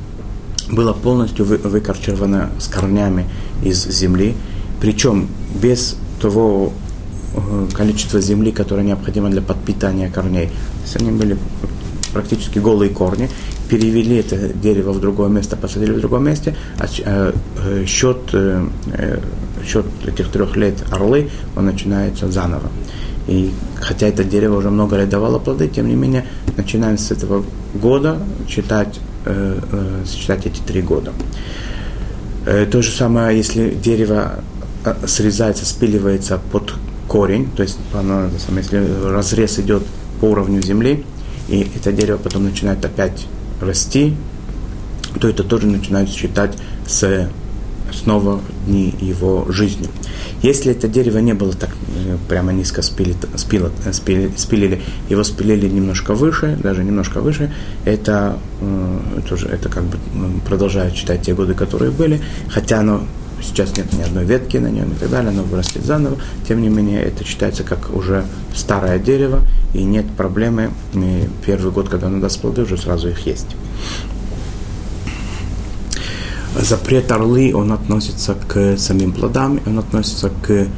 было 0.71 0.93
полностью 0.93 1.45
вы, 1.45 1.59
выкорчевано 1.59 2.51
с 2.59 2.69
корнями 2.69 3.27
из 3.63 3.87
земли, 3.87 4.35
причем 4.81 5.29
без 5.61 5.97
того 6.21 6.73
э, 7.35 7.67
количества 7.75 8.21
земли, 8.21 8.51
которое 8.51 8.83
необходимо 8.83 9.29
для 9.31 9.43
подпитания 9.43 10.11
корней. 10.11 10.47
То 10.47 10.83
есть 10.85 10.97
они 10.97 11.11
были 11.11 11.37
практически 12.15 12.61
голые 12.61 12.91
корни, 12.91 13.29
перевели 13.69 14.17
это 14.17 14.37
дерево 14.55 14.93
в 14.93 15.01
другое 15.01 15.29
место, 15.29 15.57
посадили 15.57 15.93
в 15.93 16.01
другом 16.01 16.25
месте, 16.25 16.57
а 16.79 16.87
э, 16.87 17.33
э, 17.59 17.85
счет, 17.87 18.19
э, 18.33 18.67
счет 19.67 19.85
этих 20.07 20.29
трех 20.31 20.57
лет 20.57 20.75
орлы, 20.91 21.29
он 21.57 21.67
начинается 21.67 22.31
заново. 22.31 22.71
И 23.27 23.53
хотя 23.81 24.07
это 24.07 24.23
дерево 24.23 24.59
уже 24.59 24.71
много 24.71 24.97
лет 24.97 25.09
давало 25.09 25.39
плоды, 25.39 25.69
тем 25.69 25.89
не 25.89 25.97
менее, 25.97 26.25
начинаем 26.57 26.99
с 26.99 27.11
этого 27.11 27.45
года 27.75 28.19
считать, 28.49 29.01
считать 30.07 30.45
эти 30.47 30.61
три 30.61 30.83
года. 30.83 31.13
То 32.45 32.83
же 32.83 32.91
самое, 32.91 33.35
если 33.35 33.71
дерево 33.71 34.41
срезается, 35.07 35.65
спиливается 35.65 36.39
под 36.53 36.75
корень, 37.09 37.49
то 37.57 37.63
есть 37.63 37.79
оно, 37.95 38.29
если 38.57 38.85
разрез 39.05 39.59
идет 39.59 39.83
по 40.21 40.27
уровню 40.27 40.61
земли, 40.61 41.05
и 41.49 41.69
это 41.77 41.93
дерево 41.93 42.19
потом 42.19 42.45
начинает 42.45 42.85
опять 42.85 43.27
расти, 43.61 44.15
то 45.21 45.29
это 45.29 45.45
тоже 45.45 45.67
начинают 45.67 46.11
считать 46.11 46.57
с 46.87 47.29
снова 47.93 48.41
дни 48.67 48.95
его 49.01 49.47
жизни. 49.51 49.89
Если 50.43 50.73
это 50.73 50.89
дерево 50.89 51.19
не 51.19 51.33
было 51.33 51.53
так 51.53 51.71
э, 51.71 52.17
прямо 52.29 52.53
низко 52.53 52.83
спили, 52.83 53.15
спило, 53.37 53.71
э, 53.85 53.93
спили, 53.93 54.31
спилили, 54.37 54.83
его 55.09 55.23
спилили 55.25 55.69
немножко 55.69 56.15
выше, 56.15 56.59
даже 56.63 56.83
немножко 56.85 57.21
выше, 57.21 57.53
это, 57.85 58.39
э, 58.61 59.21
тоже, 59.29 59.49
это 59.49 59.69
как 59.69 59.85
бы 59.85 59.99
продолжает 60.47 60.95
считать 60.95 61.23
те 61.23 61.35
годы, 61.35 61.55
которые 61.55 61.91
были, 61.91 62.21
хотя 62.51 62.81
оно 62.81 63.05
сейчас 63.43 63.77
нет 63.77 63.93
ни 63.93 64.03
одной 64.03 64.25
ветки 64.25 64.57
на 64.57 64.69
нем 64.69 64.93
и 64.93 64.95
так 64.95 65.11
далее, 65.11 65.31
оно 65.31 65.43
вырастет 65.43 65.85
заново. 65.85 66.17
Тем 66.49 66.63
не 66.63 66.69
менее, 66.69 67.03
это 67.03 67.25
считается 67.25 67.63
как 67.63 67.95
уже 67.95 68.25
старое 68.55 68.99
дерево, 68.99 69.41
и 69.73 69.83
нет 69.83 70.07
проблемы. 70.17 70.71
И 70.95 71.29
первый 71.45 71.73
год, 71.73 71.89
когда 71.89 72.07
оно 72.07 72.21
даст 72.21 72.41
плоды, 72.41 72.63
уже 72.63 72.77
сразу 72.77 73.09
их 73.09 73.27
есть. 73.27 73.57
Запрет 76.61 77.11
орлы, 77.11 77.53
он 77.55 77.73
относится 77.73 78.35
к 78.35 78.77
самим 78.79 79.13
плодам, 79.13 79.61
он 79.67 79.79
относится 79.79 80.31
к 80.31 80.69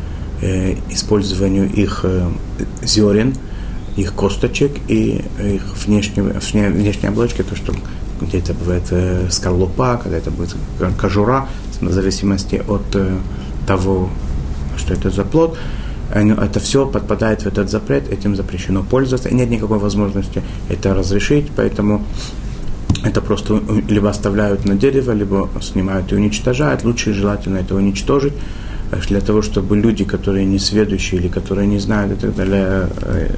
э, 0.40 0.76
использованию 0.90 1.70
их 1.70 2.00
э, 2.04 2.28
зерен, 2.82 3.34
их 3.96 4.14
косточек 4.14 4.72
и 4.88 5.22
их 5.38 5.76
внешней, 5.86 6.22
внешней, 6.22 7.08
оболочки, 7.08 7.42
то, 7.42 7.54
что 7.56 7.74
где 8.20 8.38
это 8.38 8.54
бывает 8.54 8.84
э, 8.90 9.28
скорлупа, 9.30 10.00
когда 10.02 10.16
это 10.16 10.30
будет 10.30 10.56
кожура, 10.98 11.48
в 11.80 11.92
зависимости 11.92 12.62
от 12.66 12.94
э, 12.94 13.16
того, 13.66 14.10
что 14.76 14.94
это 14.94 15.10
за 15.10 15.24
плод, 15.24 15.58
это 16.12 16.60
все 16.60 16.86
подпадает 16.86 17.42
в 17.42 17.46
этот 17.46 17.68
запрет, 17.68 18.08
этим 18.12 18.36
запрещено 18.36 18.84
пользоваться, 18.84 19.28
и 19.28 19.34
нет 19.34 19.50
никакой 19.50 19.78
возможности 19.78 20.40
это 20.68 20.94
разрешить, 20.94 21.50
поэтому 21.56 22.04
это 23.04 23.20
просто 23.20 23.60
либо 23.88 24.08
оставляют 24.08 24.64
на 24.64 24.74
дерево, 24.74 25.12
либо 25.12 25.48
снимают 25.60 26.12
и 26.12 26.16
уничтожают. 26.16 26.84
Лучше 26.84 27.12
желательно 27.12 27.58
это 27.58 27.74
уничтожить, 27.74 28.34
э, 28.90 29.00
для 29.08 29.20
того, 29.20 29.42
чтобы 29.42 29.76
люди, 29.76 30.04
которые 30.04 30.44
не 30.44 30.58
сведущие 30.58 31.20
или 31.20 31.28
которые 31.28 31.66
не 31.66 31.78
знают 31.78 32.12
и 32.12 32.16
так 32.16 32.34
далее, 32.34 32.88
э, 33.02 33.28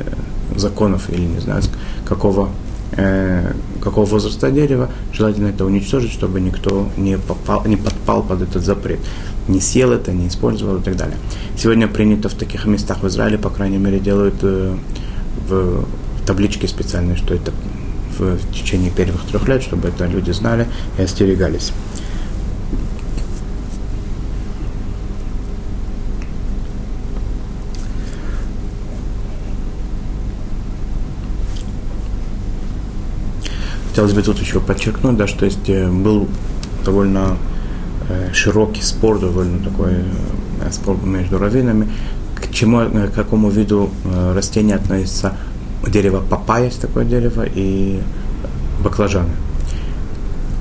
законов 0.57 1.11
или 1.11 1.23
не 1.23 1.41
знают 1.41 1.69
какого 2.05 2.49
э, 2.93 3.53
какого 3.79 4.05
возраста 4.05 4.51
дерева, 4.51 4.91
желательно 5.13 5.49
это 5.49 5.65
уничтожить, 5.65 6.13
чтобы 6.13 6.41
никто 6.41 6.89
не, 6.97 7.19
попал, 7.19 7.65
не 7.67 7.77
подпал 7.77 8.23
под 8.23 8.43
этот 8.43 8.65
запрет, 8.65 9.01
не 9.49 9.61
съел 9.61 9.93
это, 9.93 10.13
не 10.13 10.29
использовал 10.29 10.77
и 10.77 10.83
так 10.83 10.97
далее. 10.97 11.17
Сегодня 11.57 11.89
принято 11.89 12.29
в 12.29 12.35
таких 12.35 12.67
местах 12.67 13.03
в 13.03 13.09
Израиле, 13.09 13.39
по 13.39 13.51
крайней 13.51 13.79
мере, 13.79 13.99
делают 13.99 14.37
э, 14.43 14.77
в, 15.49 15.85
в 15.85 16.27
табличке 16.27 16.69
специальные, 16.69 17.17
что 17.17 17.35
это 17.35 17.53
в, 18.19 18.37
в 18.37 18.53
течение 18.53 18.91
первых 18.91 19.23
трех 19.25 19.49
лет, 19.49 19.63
чтобы 19.63 19.89
это 19.89 20.07
люди 20.07 20.31
знали 20.31 20.67
и 20.99 21.03
остерегались. 21.03 21.73
Хотелось 33.99 34.15
бы 34.15 34.23
тут 34.23 34.39
еще 34.39 34.61
подчеркнуть, 34.61 35.17
да, 35.17 35.27
что 35.27 35.45
есть 35.45 35.69
э, 35.69 35.91
был 35.91 36.29
довольно 36.85 37.37
э, 38.09 38.33
широкий 38.33 38.81
спор, 38.81 39.19
довольно 39.19 39.59
такой 39.59 39.91
э, 39.91 40.71
спор 40.71 41.03
между 41.03 41.37
раввинами, 41.37 41.89
к 42.37 42.49
чему, 42.53 42.89
к 42.89 43.13
какому 43.13 43.51
виду 43.51 43.91
растения 44.37 44.77
относится 44.77 45.33
дерево 45.85 46.23
папайя, 46.31 46.67
есть 46.67 46.81
такое 46.81 47.05
дерево, 47.05 47.45
и 47.53 48.01
баклажаны. 48.85 49.33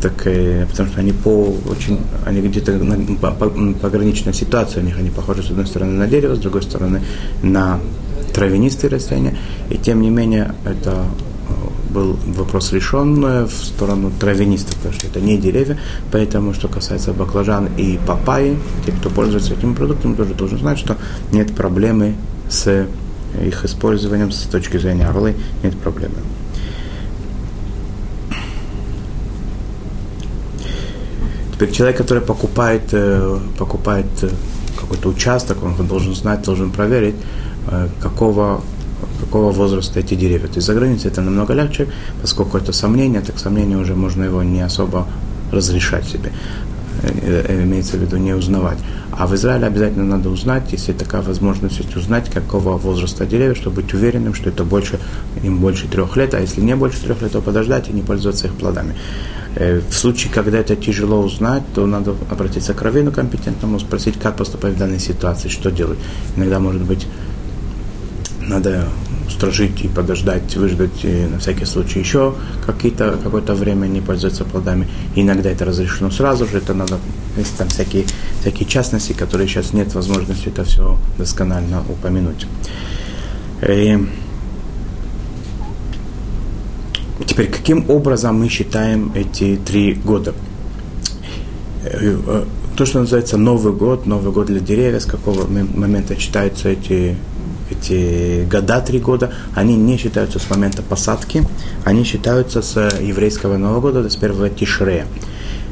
Так, 0.02 0.16
потому 0.16 0.90
что 0.90 1.00
они 1.00 1.12
по 1.12 1.56
очень, 1.70 2.00
они 2.26 2.42
где-то 2.42 2.80
по, 3.22 3.30
по, 3.30 3.50
пограничная 3.50 4.34
ситуация 4.34 4.82
у 4.82 4.86
них, 4.88 4.98
они 4.98 5.12
похожи 5.12 5.44
с 5.44 5.52
одной 5.52 5.68
стороны 5.68 5.92
на 5.92 6.08
дерево, 6.08 6.34
с 6.34 6.40
другой 6.40 6.64
стороны 6.64 7.04
на 7.44 7.80
травянистые 8.34 8.90
растения, 8.90 9.38
и 9.70 9.78
тем 9.78 10.02
не 10.02 10.10
менее 10.10 10.56
это 10.66 11.06
был 11.98 12.18
вопрос 12.36 12.74
решен 12.74 13.46
в 13.46 13.52
сторону 13.52 14.12
травянистов, 14.20 14.76
потому 14.76 14.94
что 14.94 15.08
это 15.08 15.20
не 15.20 15.38
деревья, 15.38 15.78
поэтому, 16.12 16.54
что 16.54 16.68
касается 16.68 17.12
баклажан 17.12 17.70
и 17.78 18.00
папайи, 18.06 18.58
те, 18.86 18.92
кто 18.92 19.10
пользуется 19.10 19.54
этим 19.54 19.74
продуктом, 19.74 20.16
тоже 20.16 20.34
должен 20.36 20.60
знать, 20.60 20.78
что 20.78 20.96
нет 21.32 21.56
проблемы 21.56 22.16
с 22.50 22.86
их 23.42 23.66
использованием 23.66 24.32
с 24.32 24.42
точки 24.42 24.78
зрения 24.78 25.08
орлы, 25.08 25.36
нет 25.64 25.76
проблемы. 25.78 26.16
Теперь 31.54 31.72
человек, 31.72 31.98
который 31.98 32.22
покупает, 32.22 32.84
э, 32.92 33.40
покупает 33.58 34.06
э, 34.22 34.30
какой-то 34.80 35.10
участок, 35.10 35.58
он 35.64 35.88
должен 35.88 36.14
знать, 36.14 36.44
должен 36.44 36.70
проверить, 36.70 37.16
э, 37.72 37.88
какого, 38.00 38.62
какого 39.20 39.52
возраста 39.52 40.00
эти 40.00 40.16
деревья. 40.16 40.48
То 40.48 40.56
есть 40.56 40.68
за 40.68 40.74
границей 40.74 41.12
это 41.12 41.22
намного 41.22 41.54
легче, 41.54 41.88
поскольку 42.22 42.58
это 42.58 42.74
сомнение, 42.74 43.22
так 43.22 43.40
сомнение 43.40 43.78
уже 43.78 43.96
можно 43.96 44.24
его 44.24 44.44
не 44.44 44.62
особо 44.62 45.08
разрешать 45.52 46.06
себе. 46.06 46.32
Э, 47.04 47.46
э, 47.48 47.64
имеется 47.64 47.98
в 47.98 48.02
виду 48.02 48.18
не 48.18 48.34
узнавать. 48.34 48.80
А 49.12 49.28
в 49.28 49.36
Израиле 49.36 49.68
обязательно 49.68 50.06
надо 50.06 50.30
узнать, 50.30 50.72
если 50.72 50.94
такая 50.94 51.22
возможность 51.22 51.78
есть, 51.78 51.96
узнать, 51.96 52.30
какого 52.30 52.78
возраста 52.78 53.26
деревья, 53.26 53.56
чтобы 53.56 53.82
быть 53.82 53.94
уверенным, 53.94 54.34
что 54.34 54.50
это 54.50 54.64
больше, 54.64 55.00
им 55.44 55.60
больше 55.60 55.88
трех 55.88 56.18
лет, 56.18 56.34
а 56.34 56.40
если 56.40 56.62
не 56.62 56.76
больше 56.76 57.00
трех 57.02 57.22
лет, 57.22 57.32
то 57.32 57.42
подождать 57.42 57.90
и 57.90 57.94
не 57.94 58.02
пользоваться 58.02 58.48
их 58.48 58.54
плодами. 58.54 58.96
Э, 59.56 59.82
в 59.88 59.94
случае, 59.94 60.34
когда 60.34 60.58
это 60.58 60.76
тяжело 60.76 61.22
узнать, 61.22 61.64
то 61.76 61.86
надо 61.86 62.16
обратиться 62.32 62.74
к 62.74 62.82
раввину 62.82 63.12
компетентному, 63.12 63.80
спросить, 63.80 64.20
как 64.20 64.36
поступать 64.36 64.74
в 64.74 64.78
данной 64.78 65.00
ситуации, 65.00 65.50
что 65.50 65.70
делать. 65.70 66.00
Иногда, 66.36 66.60
может 66.60 66.82
быть, 66.82 67.08
надо 68.48 68.88
устражить 69.28 69.84
и 69.84 69.88
подождать, 69.88 70.56
выждать 70.56 71.04
и 71.04 71.26
на 71.26 71.40
всякий 71.40 71.66
случай 71.66 72.00
еще 72.00 72.34
какие-то, 72.66 73.20
какое-то 73.24 73.54
время 73.54 73.88
не 73.88 74.02
пользоваться 74.02 74.46
плодами. 74.46 74.88
И 75.16 75.22
иногда 75.22 75.50
это 75.50 75.66
разрешено 75.66 76.12
сразу 76.12 76.48
же, 76.48 76.58
это 76.58 76.74
надо, 76.74 76.98
есть 77.38 77.56
там 77.58 77.68
всякие, 77.68 78.06
всякие 78.42 78.68
частности, 78.68 79.14
которые 79.14 79.48
сейчас 79.48 79.74
нет 79.74 79.94
возможности 79.94 80.48
это 80.48 80.64
все 80.64 80.98
досконально 81.18 81.84
упомянуть. 81.88 82.48
И 83.68 83.98
теперь, 87.26 87.50
каким 87.50 87.90
образом 87.90 88.40
мы 88.40 88.50
считаем 88.50 89.12
эти 89.14 89.60
три 89.66 89.94
года? 89.94 90.34
Э, 91.84 92.46
то, 92.78 92.86
что 92.86 93.00
называется 93.00 93.38
Новый 93.38 93.74
год, 93.74 94.06
Новый 94.06 94.32
год 94.32 94.48
для 94.48 94.60
деревьев, 94.60 95.02
с 95.02 95.06
какого 95.06 95.48
момента 95.48 96.16
считаются 96.16 96.70
эти 96.70 97.18
эти 97.72 98.46
года, 98.50 98.82
три 98.82 99.00
года, 99.00 99.32
они 99.56 99.76
не 99.76 99.98
считаются 99.98 100.40
с 100.40 100.50
момента 100.50 100.82
посадки, 100.82 101.44
они 101.86 102.04
считаются 102.04 102.62
с 102.62 102.76
еврейского 103.00 103.58
Нового 103.58 103.82
года, 103.82 104.00
то 104.00 104.06
есть 104.06 104.20
первого 104.20 104.50
Тишрея. 104.50 105.06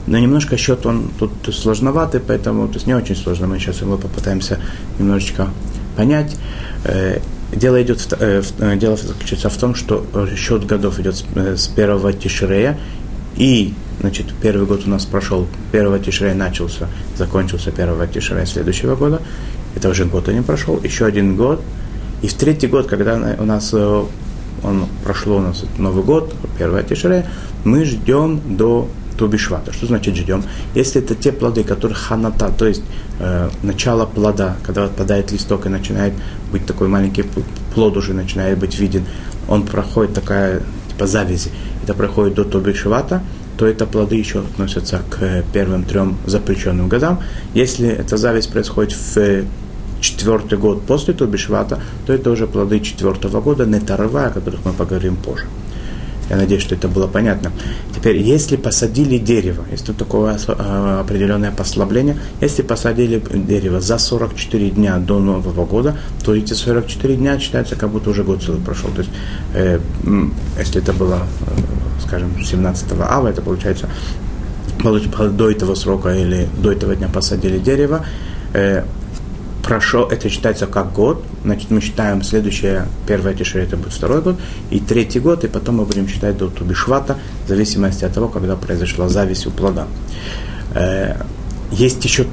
Но 0.07 0.19
немножко 0.19 0.55
счет 0.57 0.85
он 0.85 1.09
тут 1.17 1.31
сложноватый, 1.53 2.19
поэтому 2.19 2.67
то 2.67 2.75
есть 2.75 2.85
не 2.85 2.93
очень 2.93 3.15
сложно. 3.15 3.47
Мы 3.47 3.59
сейчас 3.59 3.81
его 3.81 3.97
попытаемся 3.97 4.59
немножечко 4.99 5.49
понять. 5.95 6.35
Э, 6.83 7.19
дело 7.51 7.81
идет, 7.81 8.05
э, 8.19 8.43
э, 8.59 8.75
дело 8.77 8.97
заключается 8.97 9.49
в 9.49 9.57
том, 9.57 9.73
что 9.73 10.05
счет 10.35 10.65
годов 10.65 10.99
идет 10.99 11.23
с 11.35 11.67
первого 11.67 12.13
Тишрея, 12.13 12.77
и 13.35 13.73
значит, 13.99 14.27
первый 14.41 14.67
год 14.67 14.83
у 14.85 14.89
нас 14.89 15.05
прошел, 15.05 15.47
первого 15.71 15.99
Тишрея 15.99 16.35
начался, 16.35 16.87
закончился 17.17 17.71
первого 17.71 18.05
Тишрея 18.07 18.45
следующего 18.45 18.95
года. 18.95 19.21
Это 19.75 19.89
уже 19.89 20.05
год 20.05 20.27
не 20.27 20.41
прошел, 20.41 20.79
еще 20.83 21.05
один 21.05 21.35
год– 21.35 21.61
и 22.21 22.27
в 22.27 22.33
третий 22.33 22.67
год, 22.67 22.87
когда 22.87 23.35
у 23.37 23.45
нас 23.45 23.69
э, 23.73 24.03
он 24.63 24.85
прошло 25.03 25.37
у 25.37 25.41
нас 25.41 25.63
Новый 25.77 26.03
год, 26.03 26.33
первое 26.57 26.81
Тишре, 26.83 27.25
мы 27.63 27.85
ждем 27.85 28.41
до 28.57 28.87
Тубишвата. 29.17 29.71
Что 29.71 29.85
значит 29.85 30.15
ждем? 30.15 30.43
Если 30.73 31.01
это 31.01 31.13
те 31.13 31.31
плоды, 31.31 31.63
которые 31.63 31.95
ханата, 31.95 32.51
то 32.57 32.65
есть 32.65 32.81
э, 33.19 33.49
начало 33.63 34.05
плода, 34.05 34.55
когда 34.63 34.85
отпадает 34.85 35.31
листок 35.31 35.65
и 35.65 35.69
начинает 35.69 36.13
быть 36.51 36.65
такой 36.65 36.87
маленький 36.87 37.25
плод 37.75 37.97
уже 37.97 38.13
начинает 38.13 38.57
быть 38.57 38.79
виден, 38.79 39.05
он 39.47 39.63
проходит 39.63 40.15
такая 40.15 40.61
типа 40.89 41.07
завязи, 41.07 41.51
это 41.83 41.93
проходит 41.93 42.33
до 42.33 42.43
Тубишвата, 42.43 43.21
то 43.57 43.67
это 43.67 43.85
плоды 43.85 44.15
еще 44.15 44.39
относятся 44.39 45.01
к 45.09 45.43
первым 45.53 45.83
трем 45.83 46.17
запрещенным 46.25 46.89
годам. 46.89 47.21
Если 47.53 47.87
эта 47.87 48.17
зависть 48.17 48.51
происходит 48.51 48.93
в 48.93 48.99
четвертый 50.05 50.57
год 50.57 50.81
после 50.85 51.13
Тубишвата, 51.13 51.79
то 52.05 52.13
это 52.13 52.31
уже 52.31 52.47
плоды 52.47 52.79
четвертого 52.79 53.41
года, 53.41 53.65
нетарва, 53.65 54.27
о 54.27 54.29
которых 54.31 54.65
мы 54.65 54.73
поговорим 54.73 55.15
позже. 55.15 55.45
Я 56.29 56.37
надеюсь, 56.37 56.63
что 56.63 56.73
это 56.73 56.87
было 56.87 57.07
понятно. 57.07 57.51
Теперь, 57.95 58.17
если 58.17 58.55
посадили 58.55 59.19
дерево, 59.19 59.63
есть 59.71 59.85
тут 59.85 59.97
такое 59.97 60.39
а, 60.47 61.01
определенное 61.01 61.51
послабление, 61.51 62.17
если 62.41 62.63
посадили 62.63 63.21
дерево 63.33 63.79
за 63.79 63.99
44 63.99 64.71
дня 64.71 64.97
до 64.97 65.19
Нового 65.19 65.65
года, 65.65 65.95
то 66.23 66.35
эти 66.35 66.53
44 66.53 67.15
дня 67.15 67.39
считаются, 67.39 67.75
как 67.75 67.91
будто 67.91 68.09
уже 68.09 68.23
год 68.23 68.41
целый 68.41 68.61
прошел. 68.61 68.89
То 68.89 69.01
есть, 69.01 69.11
э, 69.53 69.79
если 70.57 70.81
это 70.81 70.93
было, 70.93 71.19
э, 71.41 72.01
скажем, 72.07 72.43
17 72.43 73.07
ава, 73.07 73.27
это 73.27 73.41
получается 73.41 73.87
до 74.83 75.51
этого 75.51 75.75
срока 75.75 76.09
или 76.09 76.47
до 76.61 76.71
этого 76.71 76.95
дня 76.95 77.07
посадили 77.07 77.59
дерево, 77.59 78.05
э, 78.53 78.83
прошел, 79.65 80.05
это 80.05 80.29
считается 80.29 80.67
как 80.67 80.93
год, 80.93 81.23
значит, 81.43 81.71
мы 81.71 81.81
считаем 81.81 82.21
следующее, 82.21 82.85
первое 83.07 83.33
тишре, 83.33 83.63
это 83.63 83.77
будет 83.77 83.93
второй 83.93 84.21
год, 84.21 84.39
и 84.69 84.79
третий 84.79 85.19
год, 85.19 85.43
и 85.43 85.47
потом 85.47 85.77
мы 85.77 85.85
будем 85.85 86.07
считать 86.07 86.37
до 86.37 86.49
Тубишвата, 86.49 87.17
в 87.45 87.49
зависимости 87.49 88.05
от 88.05 88.13
того, 88.13 88.27
когда 88.27 88.55
произошла 88.55 89.09
зависть 89.09 89.47
у 89.47 89.51
плода. 89.51 89.87
Э, 90.75 91.15
есть 91.71 92.05
еще 92.05 92.27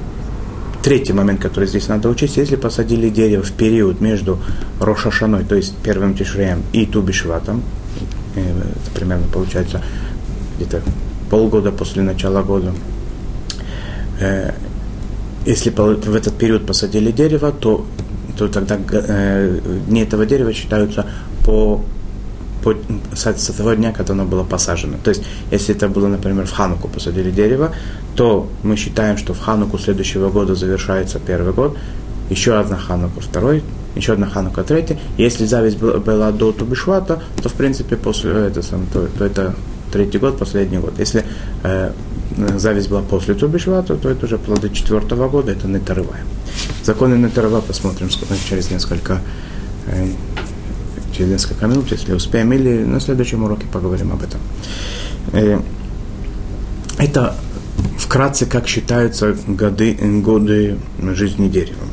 третий 0.83 1.13
момент, 1.13 1.41
который 1.41 1.67
здесь 1.67 1.87
надо 1.87 2.07
учесть. 2.07 2.37
Если 2.37 2.55
посадили 2.55 3.09
дерево 3.09 3.41
в 3.41 3.51
период 3.51 3.99
между 3.99 4.39
Рошашаной, 4.79 5.43
то 5.43 5.55
есть 5.55 5.75
первым 5.77 6.13
тишреем, 6.13 6.61
и 6.71 6.85
Тубишватом, 6.85 7.63
э, 8.35 8.41
это 8.41 8.91
примерно 8.93 9.25
получается 9.27 9.81
где-то 10.57 10.83
полгода 11.31 11.71
после 11.71 12.03
начала 12.03 12.43
года, 12.43 12.73
э, 14.19 14.51
если 15.45 15.69
в 15.69 16.15
этот 16.15 16.37
период 16.37 16.65
посадили 16.65 17.11
дерево, 17.11 17.51
то, 17.51 17.85
то 18.37 18.47
тогда 18.47 18.77
э, 18.91 19.59
дни 19.87 20.01
этого 20.01 20.25
дерева 20.25 20.53
считаются 20.53 21.05
по, 21.45 21.81
по, 22.63 22.75
с 23.13 23.53
того 23.57 23.73
дня, 23.73 23.91
когда 23.91 24.13
оно 24.13 24.25
было 24.25 24.43
посажено. 24.43 24.97
То 25.03 25.09
есть, 25.09 25.23
если 25.51 25.75
это 25.75 25.89
было, 25.89 26.07
например, 26.07 26.45
в 26.45 26.51
Хануку 26.51 26.87
посадили 26.87 27.31
дерево, 27.31 27.71
то 28.15 28.49
мы 28.63 28.75
считаем, 28.75 29.17
что 29.17 29.33
в 29.33 29.39
Хануку 29.39 29.77
следующего 29.77 30.29
года 30.29 30.55
завершается 30.55 31.19
первый 31.19 31.53
год, 31.53 31.77
еще 32.29 32.57
одна 32.57 32.77
Ханука 32.77 33.19
второй, 33.19 33.63
еще 33.95 34.13
одна 34.13 34.27
Ханука 34.27 34.63
третья. 34.63 34.97
Если 35.17 35.45
зависть 35.45 35.77
была, 35.77 35.99
была 35.99 36.31
до 36.31 36.51
Тубишвата, 36.51 37.21
то, 37.41 37.49
в 37.49 37.53
принципе, 37.53 37.97
после 37.97 38.31
этого, 38.31 38.65
то, 38.93 39.07
то 39.17 39.25
это 39.25 39.55
третий 39.91 40.17
год, 40.17 40.39
последний 40.39 40.77
год. 40.77 40.93
Если 40.97 41.25
э, 41.63 41.91
зависть 42.57 42.89
была 42.89 43.01
после 43.01 43.33
Тубишвата, 43.33 43.95
то 43.95 44.09
это 44.09 44.25
уже 44.25 44.37
плоды 44.37 44.69
четвертого 44.69 45.29
года, 45.29 45.51
это 45.51 45.67
Нетарыва. 45.67 46.15
Законы 46.83 47.15
Нетарыва 47.15 47.61
посмотрим 47.61 48.09
через 48.49 48.71
несколько, 48.71 49.21
через 51.15 51.29
несколько 51.29 51.67
минут, 51.67 51.91
если 51.91 52.13
успеем, 52.13 52.51
или 52.53 52.83
на 52.83 52.99
следующем 52.99 53.43
уроке 53.43 53.67
поговорим 53.71 54.11
об 54.11 54.23
этом. 54.23 54.41
Это 56.97 57.35
вкратце, 57.97 58.45
как 58.45 58.67
считаются 58.67 59.35
годы, 59.47 59.93
годы 60.21 60.77
жизни 61.13 61.47
дерева. 61.49 61.85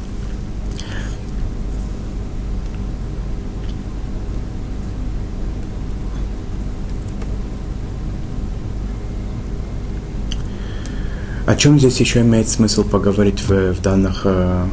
О 11.51 11.57
чем 11.57 11.81
здесь 11.81 11.99
еще 11.99 12.21
имеет 12.21 12.49
смысл 12.49 12.85
поговорить 12.85 13.41
в, 13.41 13.73
в 13.75 13.83
данных, 13.83 14.21
э, 14.23 14.67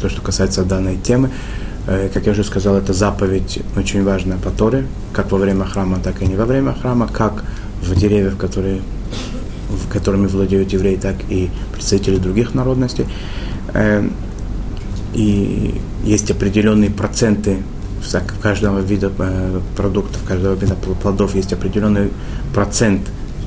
то, 0.00 0.08
что 0.08 0.20
касается 0.20 0.64
данной 0.64 0.96
темы? 0.96 1.30
Э, 1.86 2.08
как 2.12 2.26
я 2.26 2.32
уже 2.32 2.42
сказал, 2.42 2.74
это 2.74 2.92
заповедь 2.92 3.60
очень 3.76 4.02
важная 4.02 4.36
по 4.36 4.50
Торе, 4.50 4.88
как 5.12 5.30
во 5.30 5.38
время 5.38 5.64
храма, 5.64 6.00
так 6.02 6.22
и 6.22 6.26
не 6.26 6.34
во 6.34 6.44
время 6.44 6.72
храма, 6.72 7.06
как 7.06 7.44
в 7.80 7.94
деревьях, 7.94 8.36
которые, 8.36 8.80
в 9.70 9.92
которыми 9.92 10.26
владеют 10.26 10.72
евреи, 10.72 10.96
так 10.96 11.14
и 11.28 11.48
представители 11.72 12.16
других 12.16 12.52
народностей. 12.52 13.06
Э, 13.74 14.08
и 15.14 15.80
есть 16.02 16.32
определенные 16.32 16.90
проценты 16.90 17.58
каждого 18.42 18.80
вида 18.80 19.12
продуктов, 19.76 20.20
каждого 20.26 20.54
вида 20.54 20.74
плодов 20.74 21.36
есть 21.36 21.52
определенный 21.52 22.10
процент 22.52 23.02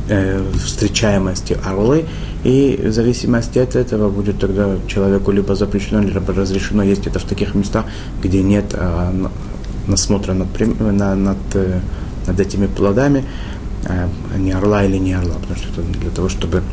э, 0.10 0.44
встречаемости 0.66 1.58
орлы, 1.66 2.06
и 2.44 2.80
в 2.84 2.92
зависимости 2.92 3.60
от 3.60 3.76
этого 3.76 4.10
будет 4.10 4.40
тогда 4.40 4.76
человеку 4.88 5.32
либо 5.32 5.56
запрещено, 5.56 6.02
либо 6.02 6.34
разрешено 6.34 6.84
есть 6.84 7.08
это 7.08 7.20
в 7.20 7.24
таких 7.24 7.56
местах, 7.56 7.86
где 8.24 8.44
нет 8.44 8.66
э, 8.74 9.28
насмотра 9.88 10.34
над, 10.34 10.48
на, 10.80 11.16
над, 11.16 11.38
э, 11.54 11.80
над 12.28 12.40
этими 12.40 12.68
плодами, 12.68 13.26
э, 13.86 14.08
не 14.38 14.52
орла 14.52 14.84
или 14.84 14.98
не 14.98 15.14
орла, 15.14 15.36
потому 15.42 15.60
что 15.60 15.82
для 15.82 16.12
того, 16.12 16.30
чтобы 16.30 16.64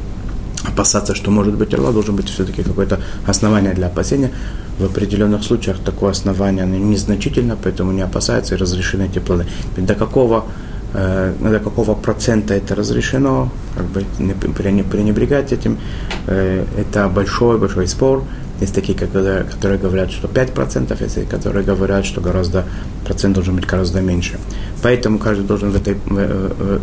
опасаться, 0.65 1.15
что 1.15 1.31
может 1.31 1.55
быть 1.55 1.75
орла, 1.75 1.93
должен 1.93 2.17
быть 2.17 2.29
все-таки 2.29 2.63
какое-то 2.63 3.01
основание 3.27 3.75
для 3.75 3.87
опасения. 3.87 4.31
В 4.79 4.85
определенных 4.85 5.43
случаях 5.43 5.79
такое 5.79 6.11
основание 6.11 6.67
незначительно, 6.67 7.57
поэтому 7.63 7.93
не 7.93 8.03
опасается 8.03 8.55
и 8.55 8.59
разрешены 8.59 9.05
эти 9.05 9.19
плоды. 9.19 9.47
До 9.77 9.95
какого 9.95 10.45
до 10.93 11.61
какого 11.63 11.95
процента 11.95 12.55
это 12.55 12.75
разрешено, 12.75 13.51
как 13.77 13.87
бы 13.87 14.05
не 14.19 14.83
пренебрегать 14.83 15.53
этим. 15.53 15.79
Э, 16.27 16.65
это 16.79 17.09
большой-большой 17.09 17.87
спор. 17.89 18.25
Есть 18.61 18.75
такие, 18.75 18.97
которые, 18.97 19.45
говорят, 19.79 20.11
что 20.11 20.29
5%, 20.29 21.03
есть 21.03 21.29
которые 21.29 21.65
говорят, 21.65 22.07
что 22.07 22.23
гораздо, 22.23 22.65
процент 23.05 23.35
должен 23.35 23.57
быть 23.57 23.67
гораздо 23.67 24.01
меньше. 24.01 24.39
Поэтому 24.83 25.19
каждый 25.19 25.45
должен 25.45 25.71
в, 25.71 25.77
этой, 25.77 25.95
в, 25.95 26.15
в, 26.15 26.81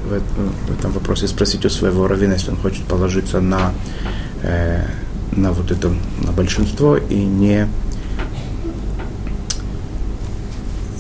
в 0.68 0.80
этом 0.80 0.92
вопросе 0.92 1.28
спросить 1.28 1.66
у 1.66 1.70
своего 1.70 2.08
раввина, 2.08 2.34
если 2.34 2.52
он 2.52 2.58
хочет 2.58 2.84
положиться 2.84 3.42
на, 3.42 3.74
э, 4.44 4.86
на 5.32 5.52
вот 5.52 5.72
это, 5.72 5.89
на 6.24 6.32
большинство 6.32 6.98
и 6.98 7.16
не 7.16 7.68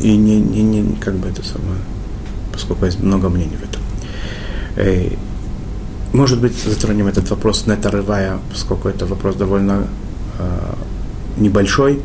и 0.03 0.17
не, 0.17 0.39
не, 0.39 0.61
не 0.63 0.95
как 0.97 1.15
бы 1.15 1.29
это 1.29 1.43
самое, 1.43 1.79
поскольку 2.53 2.85
есть 2.85 2.99
много 3.01 3.27
мнений 3.29 3.57
в 3.57 3.63
этом. 3.63 3.81
Э, 4.77 5.09
может 6.13 6.39
быть, 6.39 6.53
затронем 6.55 7.07
этот 7.07 7.29
вопрос, 7.31 7.65
не 7.65 7.73
отрывая, 7.73 8.37
поскольку 8.51 8.87
это 8.87 9.05
вопрос 9.05 9.35
довольно 9.35 9.87
э, 10.37 10.73
небольшой, 11.37 12.01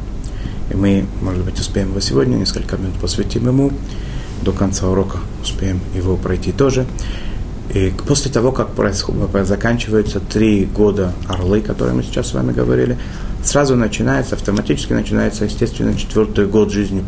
и 0.71 0.75
мы, 0.75 1.05
может 1.23 1.45
быть, 1.45 1.61
успеем 1.61 1.91
его 1.91 2.01
сегодня, 2.01 2.37
несколько 2.37 2.77
минут 2.77 2.95
посвятим 2.95 3.47
ему, 3.47 3.71
до 4.43 4.53
конца 4.53 4.89
урока 4.89 5.19
успеем 5.43 5.81
его 5.95 6.17
пройти 6.17 6.53
тоже. 6.53 6.87
И 7.75 7.93
после 8.07 8.31
того, 8.31 8.51
как 8.51 8.71
заканчиваются 9.45 10.21
три 10.21 10.65
года 10.65 11.13
орлы, 11.29 11.61
которые 11.61 11.95
мы 11.95 12.03
сейчас 12.03 12.29
с 12.29 12.33
вами 12.35 12.53
говорили, 12.53 12.99
сразу 13.45 13.77
начинается, 13.77 14.37
автоматически 14.37 14.95
начинается, 14.95 15.45
естественно, 15.45 15.95
четвертый 15.95 16.47
год 16.47 16.73
жизни 16.73 17.05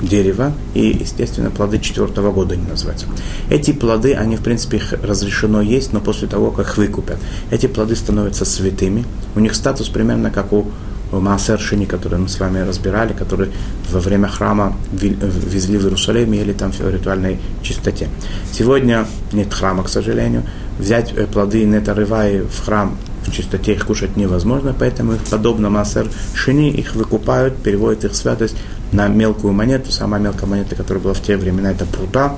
дерева 0.00 0.52
и, 0.74 0.98
естественно, 1.00 1.50
плоды 1.50 1.78
четвертого 1.78 2.32
года 2.32 2.54
они 2.54 2.66
называются. 2.66 3.06
Эти 3.50 3.72
плоды, 3.72 4.14
они, 4.14 4.36
в 4.36 4.42
принципе, 4.42 4.76
их 4.78 4.92
разрешено 4.92 5.60
есть, 5.62 5.92
но 5.92 6.00
после 6.00 6.28
того, 6.28 6.50
как 6.50 6.66
их 6.66 6.76
выкупят. 6.76 7.18
Эти 7.50 7.66
плоды 7.66 7.96
становятся 7.96 8.44
святыми. 8.44 9.04
У 9.34 9.40
них 9.40 9.54
статус 9.54 9.88
примерно 9.88 10.30
как 10.30 10.52
у 10.52 10.66
Маасер 11.12 11.58
Шини, 11.58 11.84
который 11.84 12.18
мы 12.18 12.28
с 12.28 12.38
вами 12.40 12.58
разбирали, 12.60 13.12
который 13.12 13.50
во 13.90 14.00
время 14.00 14.28
храма 14.28 14.76
везли 14.92 15.78
в 15.78 15.84
Иерусалим 15.84 16.32
и 16.32 16.38
ели 16.38 16.52
там 16.52 16.72
в 16.72 16.80
ритуальной 16.90 17.38
чистоте. 17.62 18.08
Сегодня 18.52 19.06
нет 19.32 19.52
храма, 19.54 19.84
к 19.84 19.88
сожалению. 19.88 20.42
Взять 20.78 21.12
э, 21.16 21.26
плоды 21.26 21.64
Нетарываи 21.64 22.40
в 22.40 22.64
храм 22.64 22.98
в 23.24 23.32
чистоте 23.32 23.72
их 23.72 23.86
кушать 23.86 24.16
невозможно, 24.16 24.74
поэтому 24.78 25.14
их 25.14 25.20
подобно 25.22 25.70
Маасер 25.70 26.06
Шини, 26.34 26.70
их 26.70 26.94
выкупают, 26.94 27.56
переводят 27.56 28.04
их 28.04 28.14
святость 28.14 28.56
на 28.92 29.08
мелкую 29.08 29.52
монету. 29.52 29.92
Самая 29.92 30.20
мелкая 30.20 30.48
монета, 30.48 30.74
которая 30.74 31.02
была 31.02 31.14
в 31.14 31.22
те 31.22 31.36
времена, 31.36 31.70
это 31.70 31.86
прута. 31.86 32.36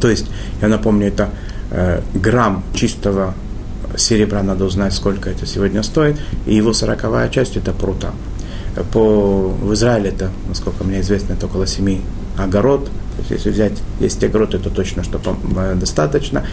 То 0.00 0.08
есть, 0.08 0.26
я 0.62 0.68
напомню, 0.68 1.08
это 1.08 1.30
э, 1.70 2.00
грамм 2.14 2.64
чистого 2.74 3.34
серебра, 3.96 4.42
надо 4.42 4.64
узнать, 4.64 4.94
сколько 4.94 5.30
это 5.30 5.46
сегодня 5.46 5.82
стоит, 5.82 6.18
и 6.46 6.54
его 6.54 6.72
сороковая 6.72 7.28
часть 7.28 7.56
это 7.56 7.72
прута. 7.72 8.12
По, 8.92 9.48
в 9.48 9.74
Израиле 9.74 10.10
это, 10.10 10.30
насколько 10.48 10.84
мне 10.84 11.00
известно, 11.00 11.32
это 11.32 11.46
около 11.46 11.66
семи 11.66 12.02
огород. 12.38 12.84
То 12.84 13.22
есть, 13.22 13.30
если 13.30 13.50
взять 13.50 13.72
10 14.00 14.24
огород, 14.24 14.54
это 14.54 14.70
точно 14.70 15.04
что 15.04 15.20
э, 15.56 15.74
достаточно. 15.74 16.46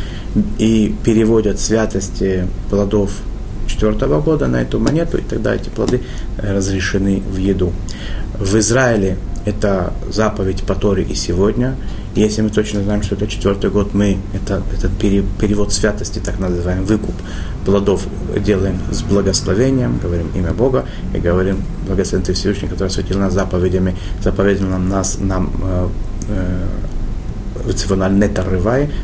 И 0.58 0.96
переводят 1.04 1.60
святости 1.60 2.48
плодов 2.70 3.12
четвертого 3.78 4.22
года 4.22 4.48
на 4.48 4.62
эту 4.62 4.80
монету, 4.80 5.18
и 5.18 5.22
тогда 5.22 5.54
эти 5.54 5.70
плоды 5.70 6.02
э, 6.38 6.56
разрешены 6.56 7.22
в 7.22 7.38
еду. 7.38 7.72
В 8.40 8.58
Израиле 8.58 9.18
это 9.46 9.94
заповедь 10.12 10.64
по 10.64 10.74
Торе 10.74 11.04
и 11.04 11.14
сегодня. 11.14 11.76
Если 12.16 12.42
мы 12.42 12.50
точно 12.50 12.82
знаем, 12.82 13.04
что 13.04 13.16
это 13.16 13.28
четвертый 13.28 13.70
год, 13.70 13.94
мы 13.94 14.18
это, 14.34 14.64
этот 14.74 14.92
перевод 14.98 15.72
святости, 15.72 16.20
так 16.20 16.40
называемый 16.40 16.86
выкуп 16.86 17.14
плодов, 17.66 18.08
делаем 18.44 18.80
с 18.92 19.04
благословением, 19.04 20.00
говорим 20.02 20.28
имя 20.34 20.54
Бога 20.54 20.86
и 21.14 21.20
говорим 21.20 21.64
благословен 21.86 22.26
Ты 22.26 22.34
Всевышний, 22.34 22.68
который 22.68 22.88
осветил 22.88 23.20
нас 23.20 23.34
заповедями, 23.34 23.96
заповедил 24.24 24.68
нам, 24.68 24.90
нас, 24.90 25.18
нам 25.20 25.52
э, 25.62 25.88
э, 26.30 26.68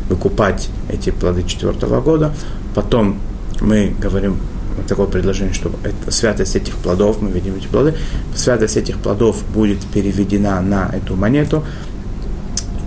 выкупать 0.10 0.70
эти 0.90 1.12
плоды 1.12 1.44
четвертого 1.44 2.02
года. 2.02 2.34
Потом 2.74 3.20
мы 3.62 3.96
говорим 4.00 4.38
такое 4.88 5.08
предложение, 5.08 5.54
что 5.54 5.72
это, 5.84 6.12
святость 6.12 6.56
этих 6.56 6.76
плодов, 6.76 7.22
мы 7.22 7.32
видим 7.32 7.56
эти 7.56 7.68
плоды, 7.68 7.96
святость 8.36 8.78
этих 8.78 8.98
плодов 8.98 9.44
будет 9.54 9.80
переведена 9.86 10.62
на 10.62 10.90
эту 10.94 11.16
монету, 11.16 11.64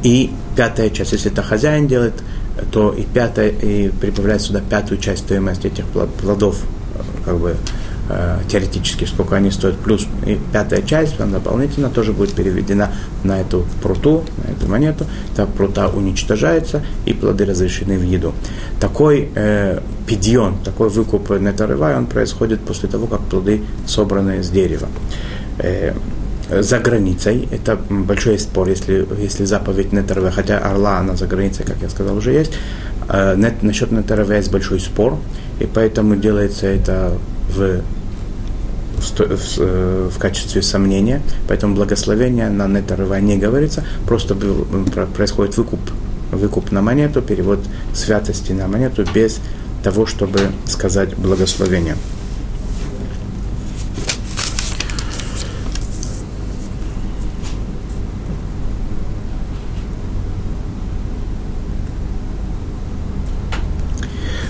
и 0.03 0.31
пятая 0.57 0.91
часть, 0.91 1.13
если 1.13 1.31
это 1.31 1.43
хозяин 1.43 1.87
делает, 1.87 2.15
то 2.71 2.93
и 2.93 3.03
пятая, 3.03 3.49
и 3.49 3.89
прибавляет 3.89 4.43
сюда 4.43 4.61
пятую 4.61 5.01
часть 5.01 5.25
стоимости 5.25 5.67
этих 5.67 5.85
плодов, 5.87 6.59
как 7.25 7.39
бы 7.39 7.57
э, 8.09 8.39
теоретически, 8.49 9.05
сколько 9.05 9.37
они 9.37 9.51
стоят, 9.51 9.77
плюс 9.79 10.07
и 10.27 10.39
пятая 10.53 10.83
часть, 10.83 11.21
она 11.21 11.39
дополнительно 11.39 11.91
тоже 11.91 12.13
будет 12.13 12.33
переведена 12.35 12.91
на 13.25 13.41
эту 13.41 13.67
пруту, 13.83 14.25
на 14.45 14.53
эту 14.53 14.69
монету. 14.69 15.07
Эта 15.33 15.47
прута 15.47 15.89
уничтожается, 15.89 16.83
и 17.05 17.13
плоды 17.13 17.45
разрешены 17.45 17.99
в 17.99 18.03
еду. 18.03 18.35
Такой 18.81 19.31
э, 19.35 19.81
пидьон, 20.07 20.57
такой 20.65 20.89
выкуп 20.89 21.31
нетарывай, 21.31 21.97
он 21.97 22.07
происходит 22.07 22.61
после 22.61 22.89
того, 22.89 23.07
как 23.07 23.21
плоды 23.23 23.63
собраны 23.87 24.43
с 24.43 24.51
дерева. 24.51 24.89
Э, 25.59 25.95
за 26.49 26.79
границей, 26.79 27.49
это 27.51 27.77
большой 27.89 28.39
спор, 28.39 28.69
если, 28.69 29.07
если 29.21 29.45
заповедь 29.45 29.93
Нетарве, 29.93 30.31
хотя 30.31 30.59
орла, 30.59 30.99
она 30.99 31.17
за 31.17 31.27
границей, 31.27 31.65
как 31.65 31.77
я 31.83 31.89
сказал, 31.89 32.17
уже 32.17 32.33
есть, 32.33 32.53
э, 33.09 33.35
нет, 33.37 33.63
насчет 33.63 33.91
Нетарве 33.91 34.37
есть 34.37 34.53
большой 34.53 34.79
спор, 34.79 35.19
и 35.59 35.67
поэтому 35.67 36.17
делается 36.17 36.67
это 36.67 37.19
в 37.57 37.83
в, 38.99 39.59
э, 39.59 40.11
в 40.13 40.19
качестве 40.19 40.63
сомнения, 40.63 41.23
поэтому 41.49 41.75
благословение 41.75 42.49
на 42.49 42.67
Нетарва 42.67 43.21
не 43.21 43.37
говорится, 43.37 43.85
просто 44.07 44.37
происходит 45.15 45.57
выкуп, 45.57 45.81
выкуп 46.33 46.73
на 46.73 46.83
монету, 46.83 47.23
перевод 47.23 47.61
святости 47.95 48.53
на 48.53 48.69
монету 48.69 49.05
без 49.15 49.41
того, 49.83 50.07
чтобы 50.07 50.41
сказать 50.67 51.17
благословение. 51.17 51.97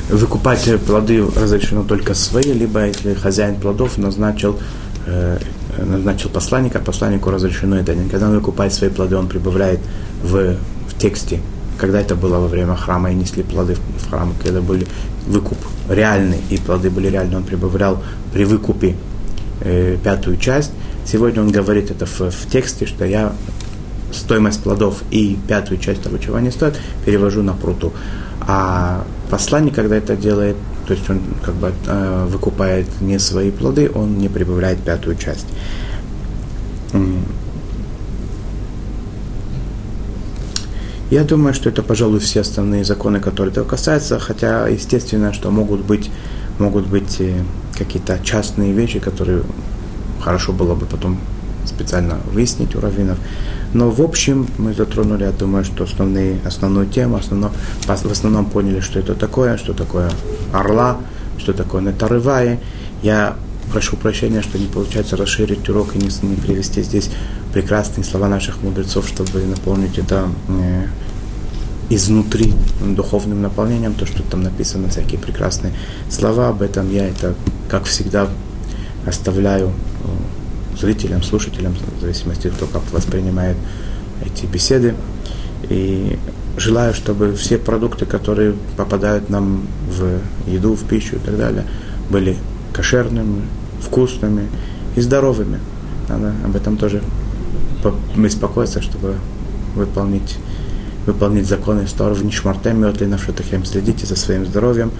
Выкупать 0.08 0.68
плоды 0.86 1.24
разрешено 1.24 1.82
только 1.82 2.14
свои, 2.14 2.52
либо 2.52 2.86
если 2.86 3.14
хозяин 3.14 3.56
плодов 3.56 3.98
назначил, 3.98 4.58
э, 5.06 5.38
назначил 5.78 6.30
посланника, 6.30 6.78
посланнику 6.78 7.30
разрешено 7.30 7.76
это. 7.76 7.94
Когда 8.10 8.28
он 8.28 8.34
выкупает 8.36 8.72
свои 8.72 8.90
плоды, 8.90 9.16
он 9.16 9.28
прибавляет 9.28 9.80
в, 10.22 10.56
в 10.88 10.98
тексте, 10.98 11.40
когда 11.78 12.00
это 12.00 12.14
было 12.14 12.38
во 12.38 12.46
время 12.46 12.76
храма 12.76 13.10
и 13.10 13.14
несли 13.14 13.42
плоды 13.42 13.74
в 13.74 14.10
храм, 14.10 14.32
когда 14.42 14.60
были 14.60 14.86
выкуп 15.26 15.58
реальный, 15.88 16.40
и 16.50 16.58
плоды 16.58 16.90
были 16.90 17.08
реальные, 17.08 17.38
он 17.38 17.44
прибавлял 17.44 18.02
при 18.32 18.44
выкупе 18.44 18.96
э, 19.60 19.96
пятую 20.02 20.36
часть. 20.36 20.72
Сегодня 21.04 21.42
он 21.42 21.50
говорит 21.50 21.90
это 21.90 22.06
в, 22.06 22.20
в 22.30 22.50
тексте, 22.50 22.86
что 22.86 23.04
я 23.04 23.32
стоимость 24.12 24.62
плодов 24.62 25.02
и 25.10 25.36
пятую 25.48 25.78
часть 25.78 26.02
того, 26.02 26.18
чего 26.18 26.36
они 26.36 26.50
стоят, 26.50 26.76
перевожу 27.04 27.42
на 27.42 27.52
пруту. 27.52 27.92
А 28.40 29.04
посланник, 29.30 29.74
когда 29.74 29.96
это 29.96 30.16
делает, 30.16 30.56
то 30.86 30.94
есть 30.94 31.08
он 31.10 31.20
как 31.42 31.54
бы 31.54 31.72
э, 31.86 32.26
выкупает 32.28 32.86
не 33.00 33.18
свои 33.18 33.50
плоды, 33.50 33.90
он 33.94 34.18
не 34.18 34.28
прибавляет 34.28 34.78
пятую 34.78 35.16
часть. 35.16 35.46
Я 41.10 41.22
думаю, 41.22 41.54
что 41.54 41.68
это, 41.68 41.82
пожалуй, 41.82 42.18
все 42.18 42.40
основные 42.40 42.84
законы, 42.84 43.20
которые 43.20 43.52
этого 43.52 43.64
касаются, 43.64 44.18
хотя, 44.18 44.66
естественно, 44.66 45.32
что 45.32 45.50
могут 45.50 45.82
быть, 45.82 46.10
могут 46.58 46.86
быть 46.86 47.22
какие-то 47.78 48.18
частные 48.24 48.72
вещи, 48.72 48.98
которые 48.98 49.42
хорошо 50.20 50.52
было 50.52 50.74
бы 50.74 50.84
потом 50.86 51.18
специально 51.64 52.18
выяснить 52.32 52.74
у 52.74 52.80
раввинов. 52.80 53.18
Но 53.76 53.90
в 53.90 54.00
общем 54.00 54.46
мы 54.56 54.72
затронули, 54.72 55.24
я 55.24 55.32
думаю, 55.32 55.62
что 55.62 55.84
основные, 55.84 56.38
основную 56.46 56.86
тему, 56.86 57.16
основно, 57.16 57.52
в 57.86 58.10
основном 58.10 58.46
поняли, 58.46 58.80
что 58.80 58.98
это 58.98 59.14
такое, 59.14 59.58
что 59.58 59.74
такое 59.74 60.10
орла, 60.50 60.96
что 61.36 61.52
такое 61.52 61.82
нетарывая. 61.82 62.58
Я 63.02 63.36
прошу 63.70 63.98
прощения, 63.98 64.40
что 64.40 64.56
не 64.58 64.64
получается 64.64 65.18
расширить 65.18 65.68
урок 65.68 65.94
и 65.94 65.98
не, 65.98 66.08
не 66.26 66.36
привести 66.36 66.80
здесь 66.82 67.10
прекрасные 67.52 68.04
слова 68.04 68.30
наших 68.30 68.62
мудрецов, 68.62 69.06
чтобы 69.06 69.44
наполнить 69.44 69.98
это 69.98 70.26
э, 70.48 70.86
изнутри 71.90 72.54
духовным 72.80 73.42
наполнением, 73.42 73.92
то, 73.92 74.06
что 74.06 74.22
там 74.22 74.42
написано, 74.42 74.88
всякие 74.88 75.20
прекрасные 75.20 75.74
слова 76.08 76.48
об 76.48 76.62
этом, 76.62 76.90
я 76.90 77.06
это, 77.06 77.34
как 77.68 77.84
всегда, 77.84 78.26
оставляю 79.04 79.70
зрителям, 80.80 81.22
слушателям, 81.22 81.74
в 81.98 82.00
зависимости 82.00 82.48
от 82.48 82.58
того, 82.58 82.70
как 82.72 82.82
воспринимает 82.92 83.56
эти 84.24 84.46
беседы. 84.46 84.94
И 85.68 86.18
желаю, 86.56 86.94
чтобы 86.94 87.34
все 87.34 87.58
продукты, 87.58 88.06
которые 88.06 88.54
попадают 88.76 89.30
нам 89.30 89.66
в 89.88 90.50
еду, 90.50 90.74
в 90.74 90.84
пищу 90.84 91.16
и 91.16 91.18
так 91.18 91.36
далее, 91.36 91.64
были 92.10 92.36
кошерными, 92.72 93.42
вкусными 93.80 94.48
и 94.96 95.00
здоровыми. 95.00 95.58
Надо 96.08 96.32
об 96.44 96.54
этом 96.54 96.76
тоже 96.76 97.02
беспокоиться, 98.16 98.80
чтобы 98.80 99.14
выполнить, 99.74 100.36
выполнить 101.06 101.46
законы 101.46 101.86
Торов 101.86 102.22
Нишмартем 102.22 102.80
Мертли 102.80 103.06
Навшатахем. 103.06 103.64
Следите 103.64 104.06
за 104.06 104.16
своим 104.16 104.46
здоровьем, 104.46 104.92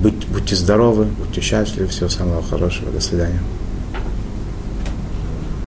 будь, 0.00 0.26
будьте 0.28 0.54
здоровы, 0.54 1.06
будьте 1.06 1.40
счастливы, 1.40 1.88
всего 1.88 2.08
самого 2.08 2.42
хорошего, 2.42 2.90
до 2.90 3.00
свидания. 3.00 3.40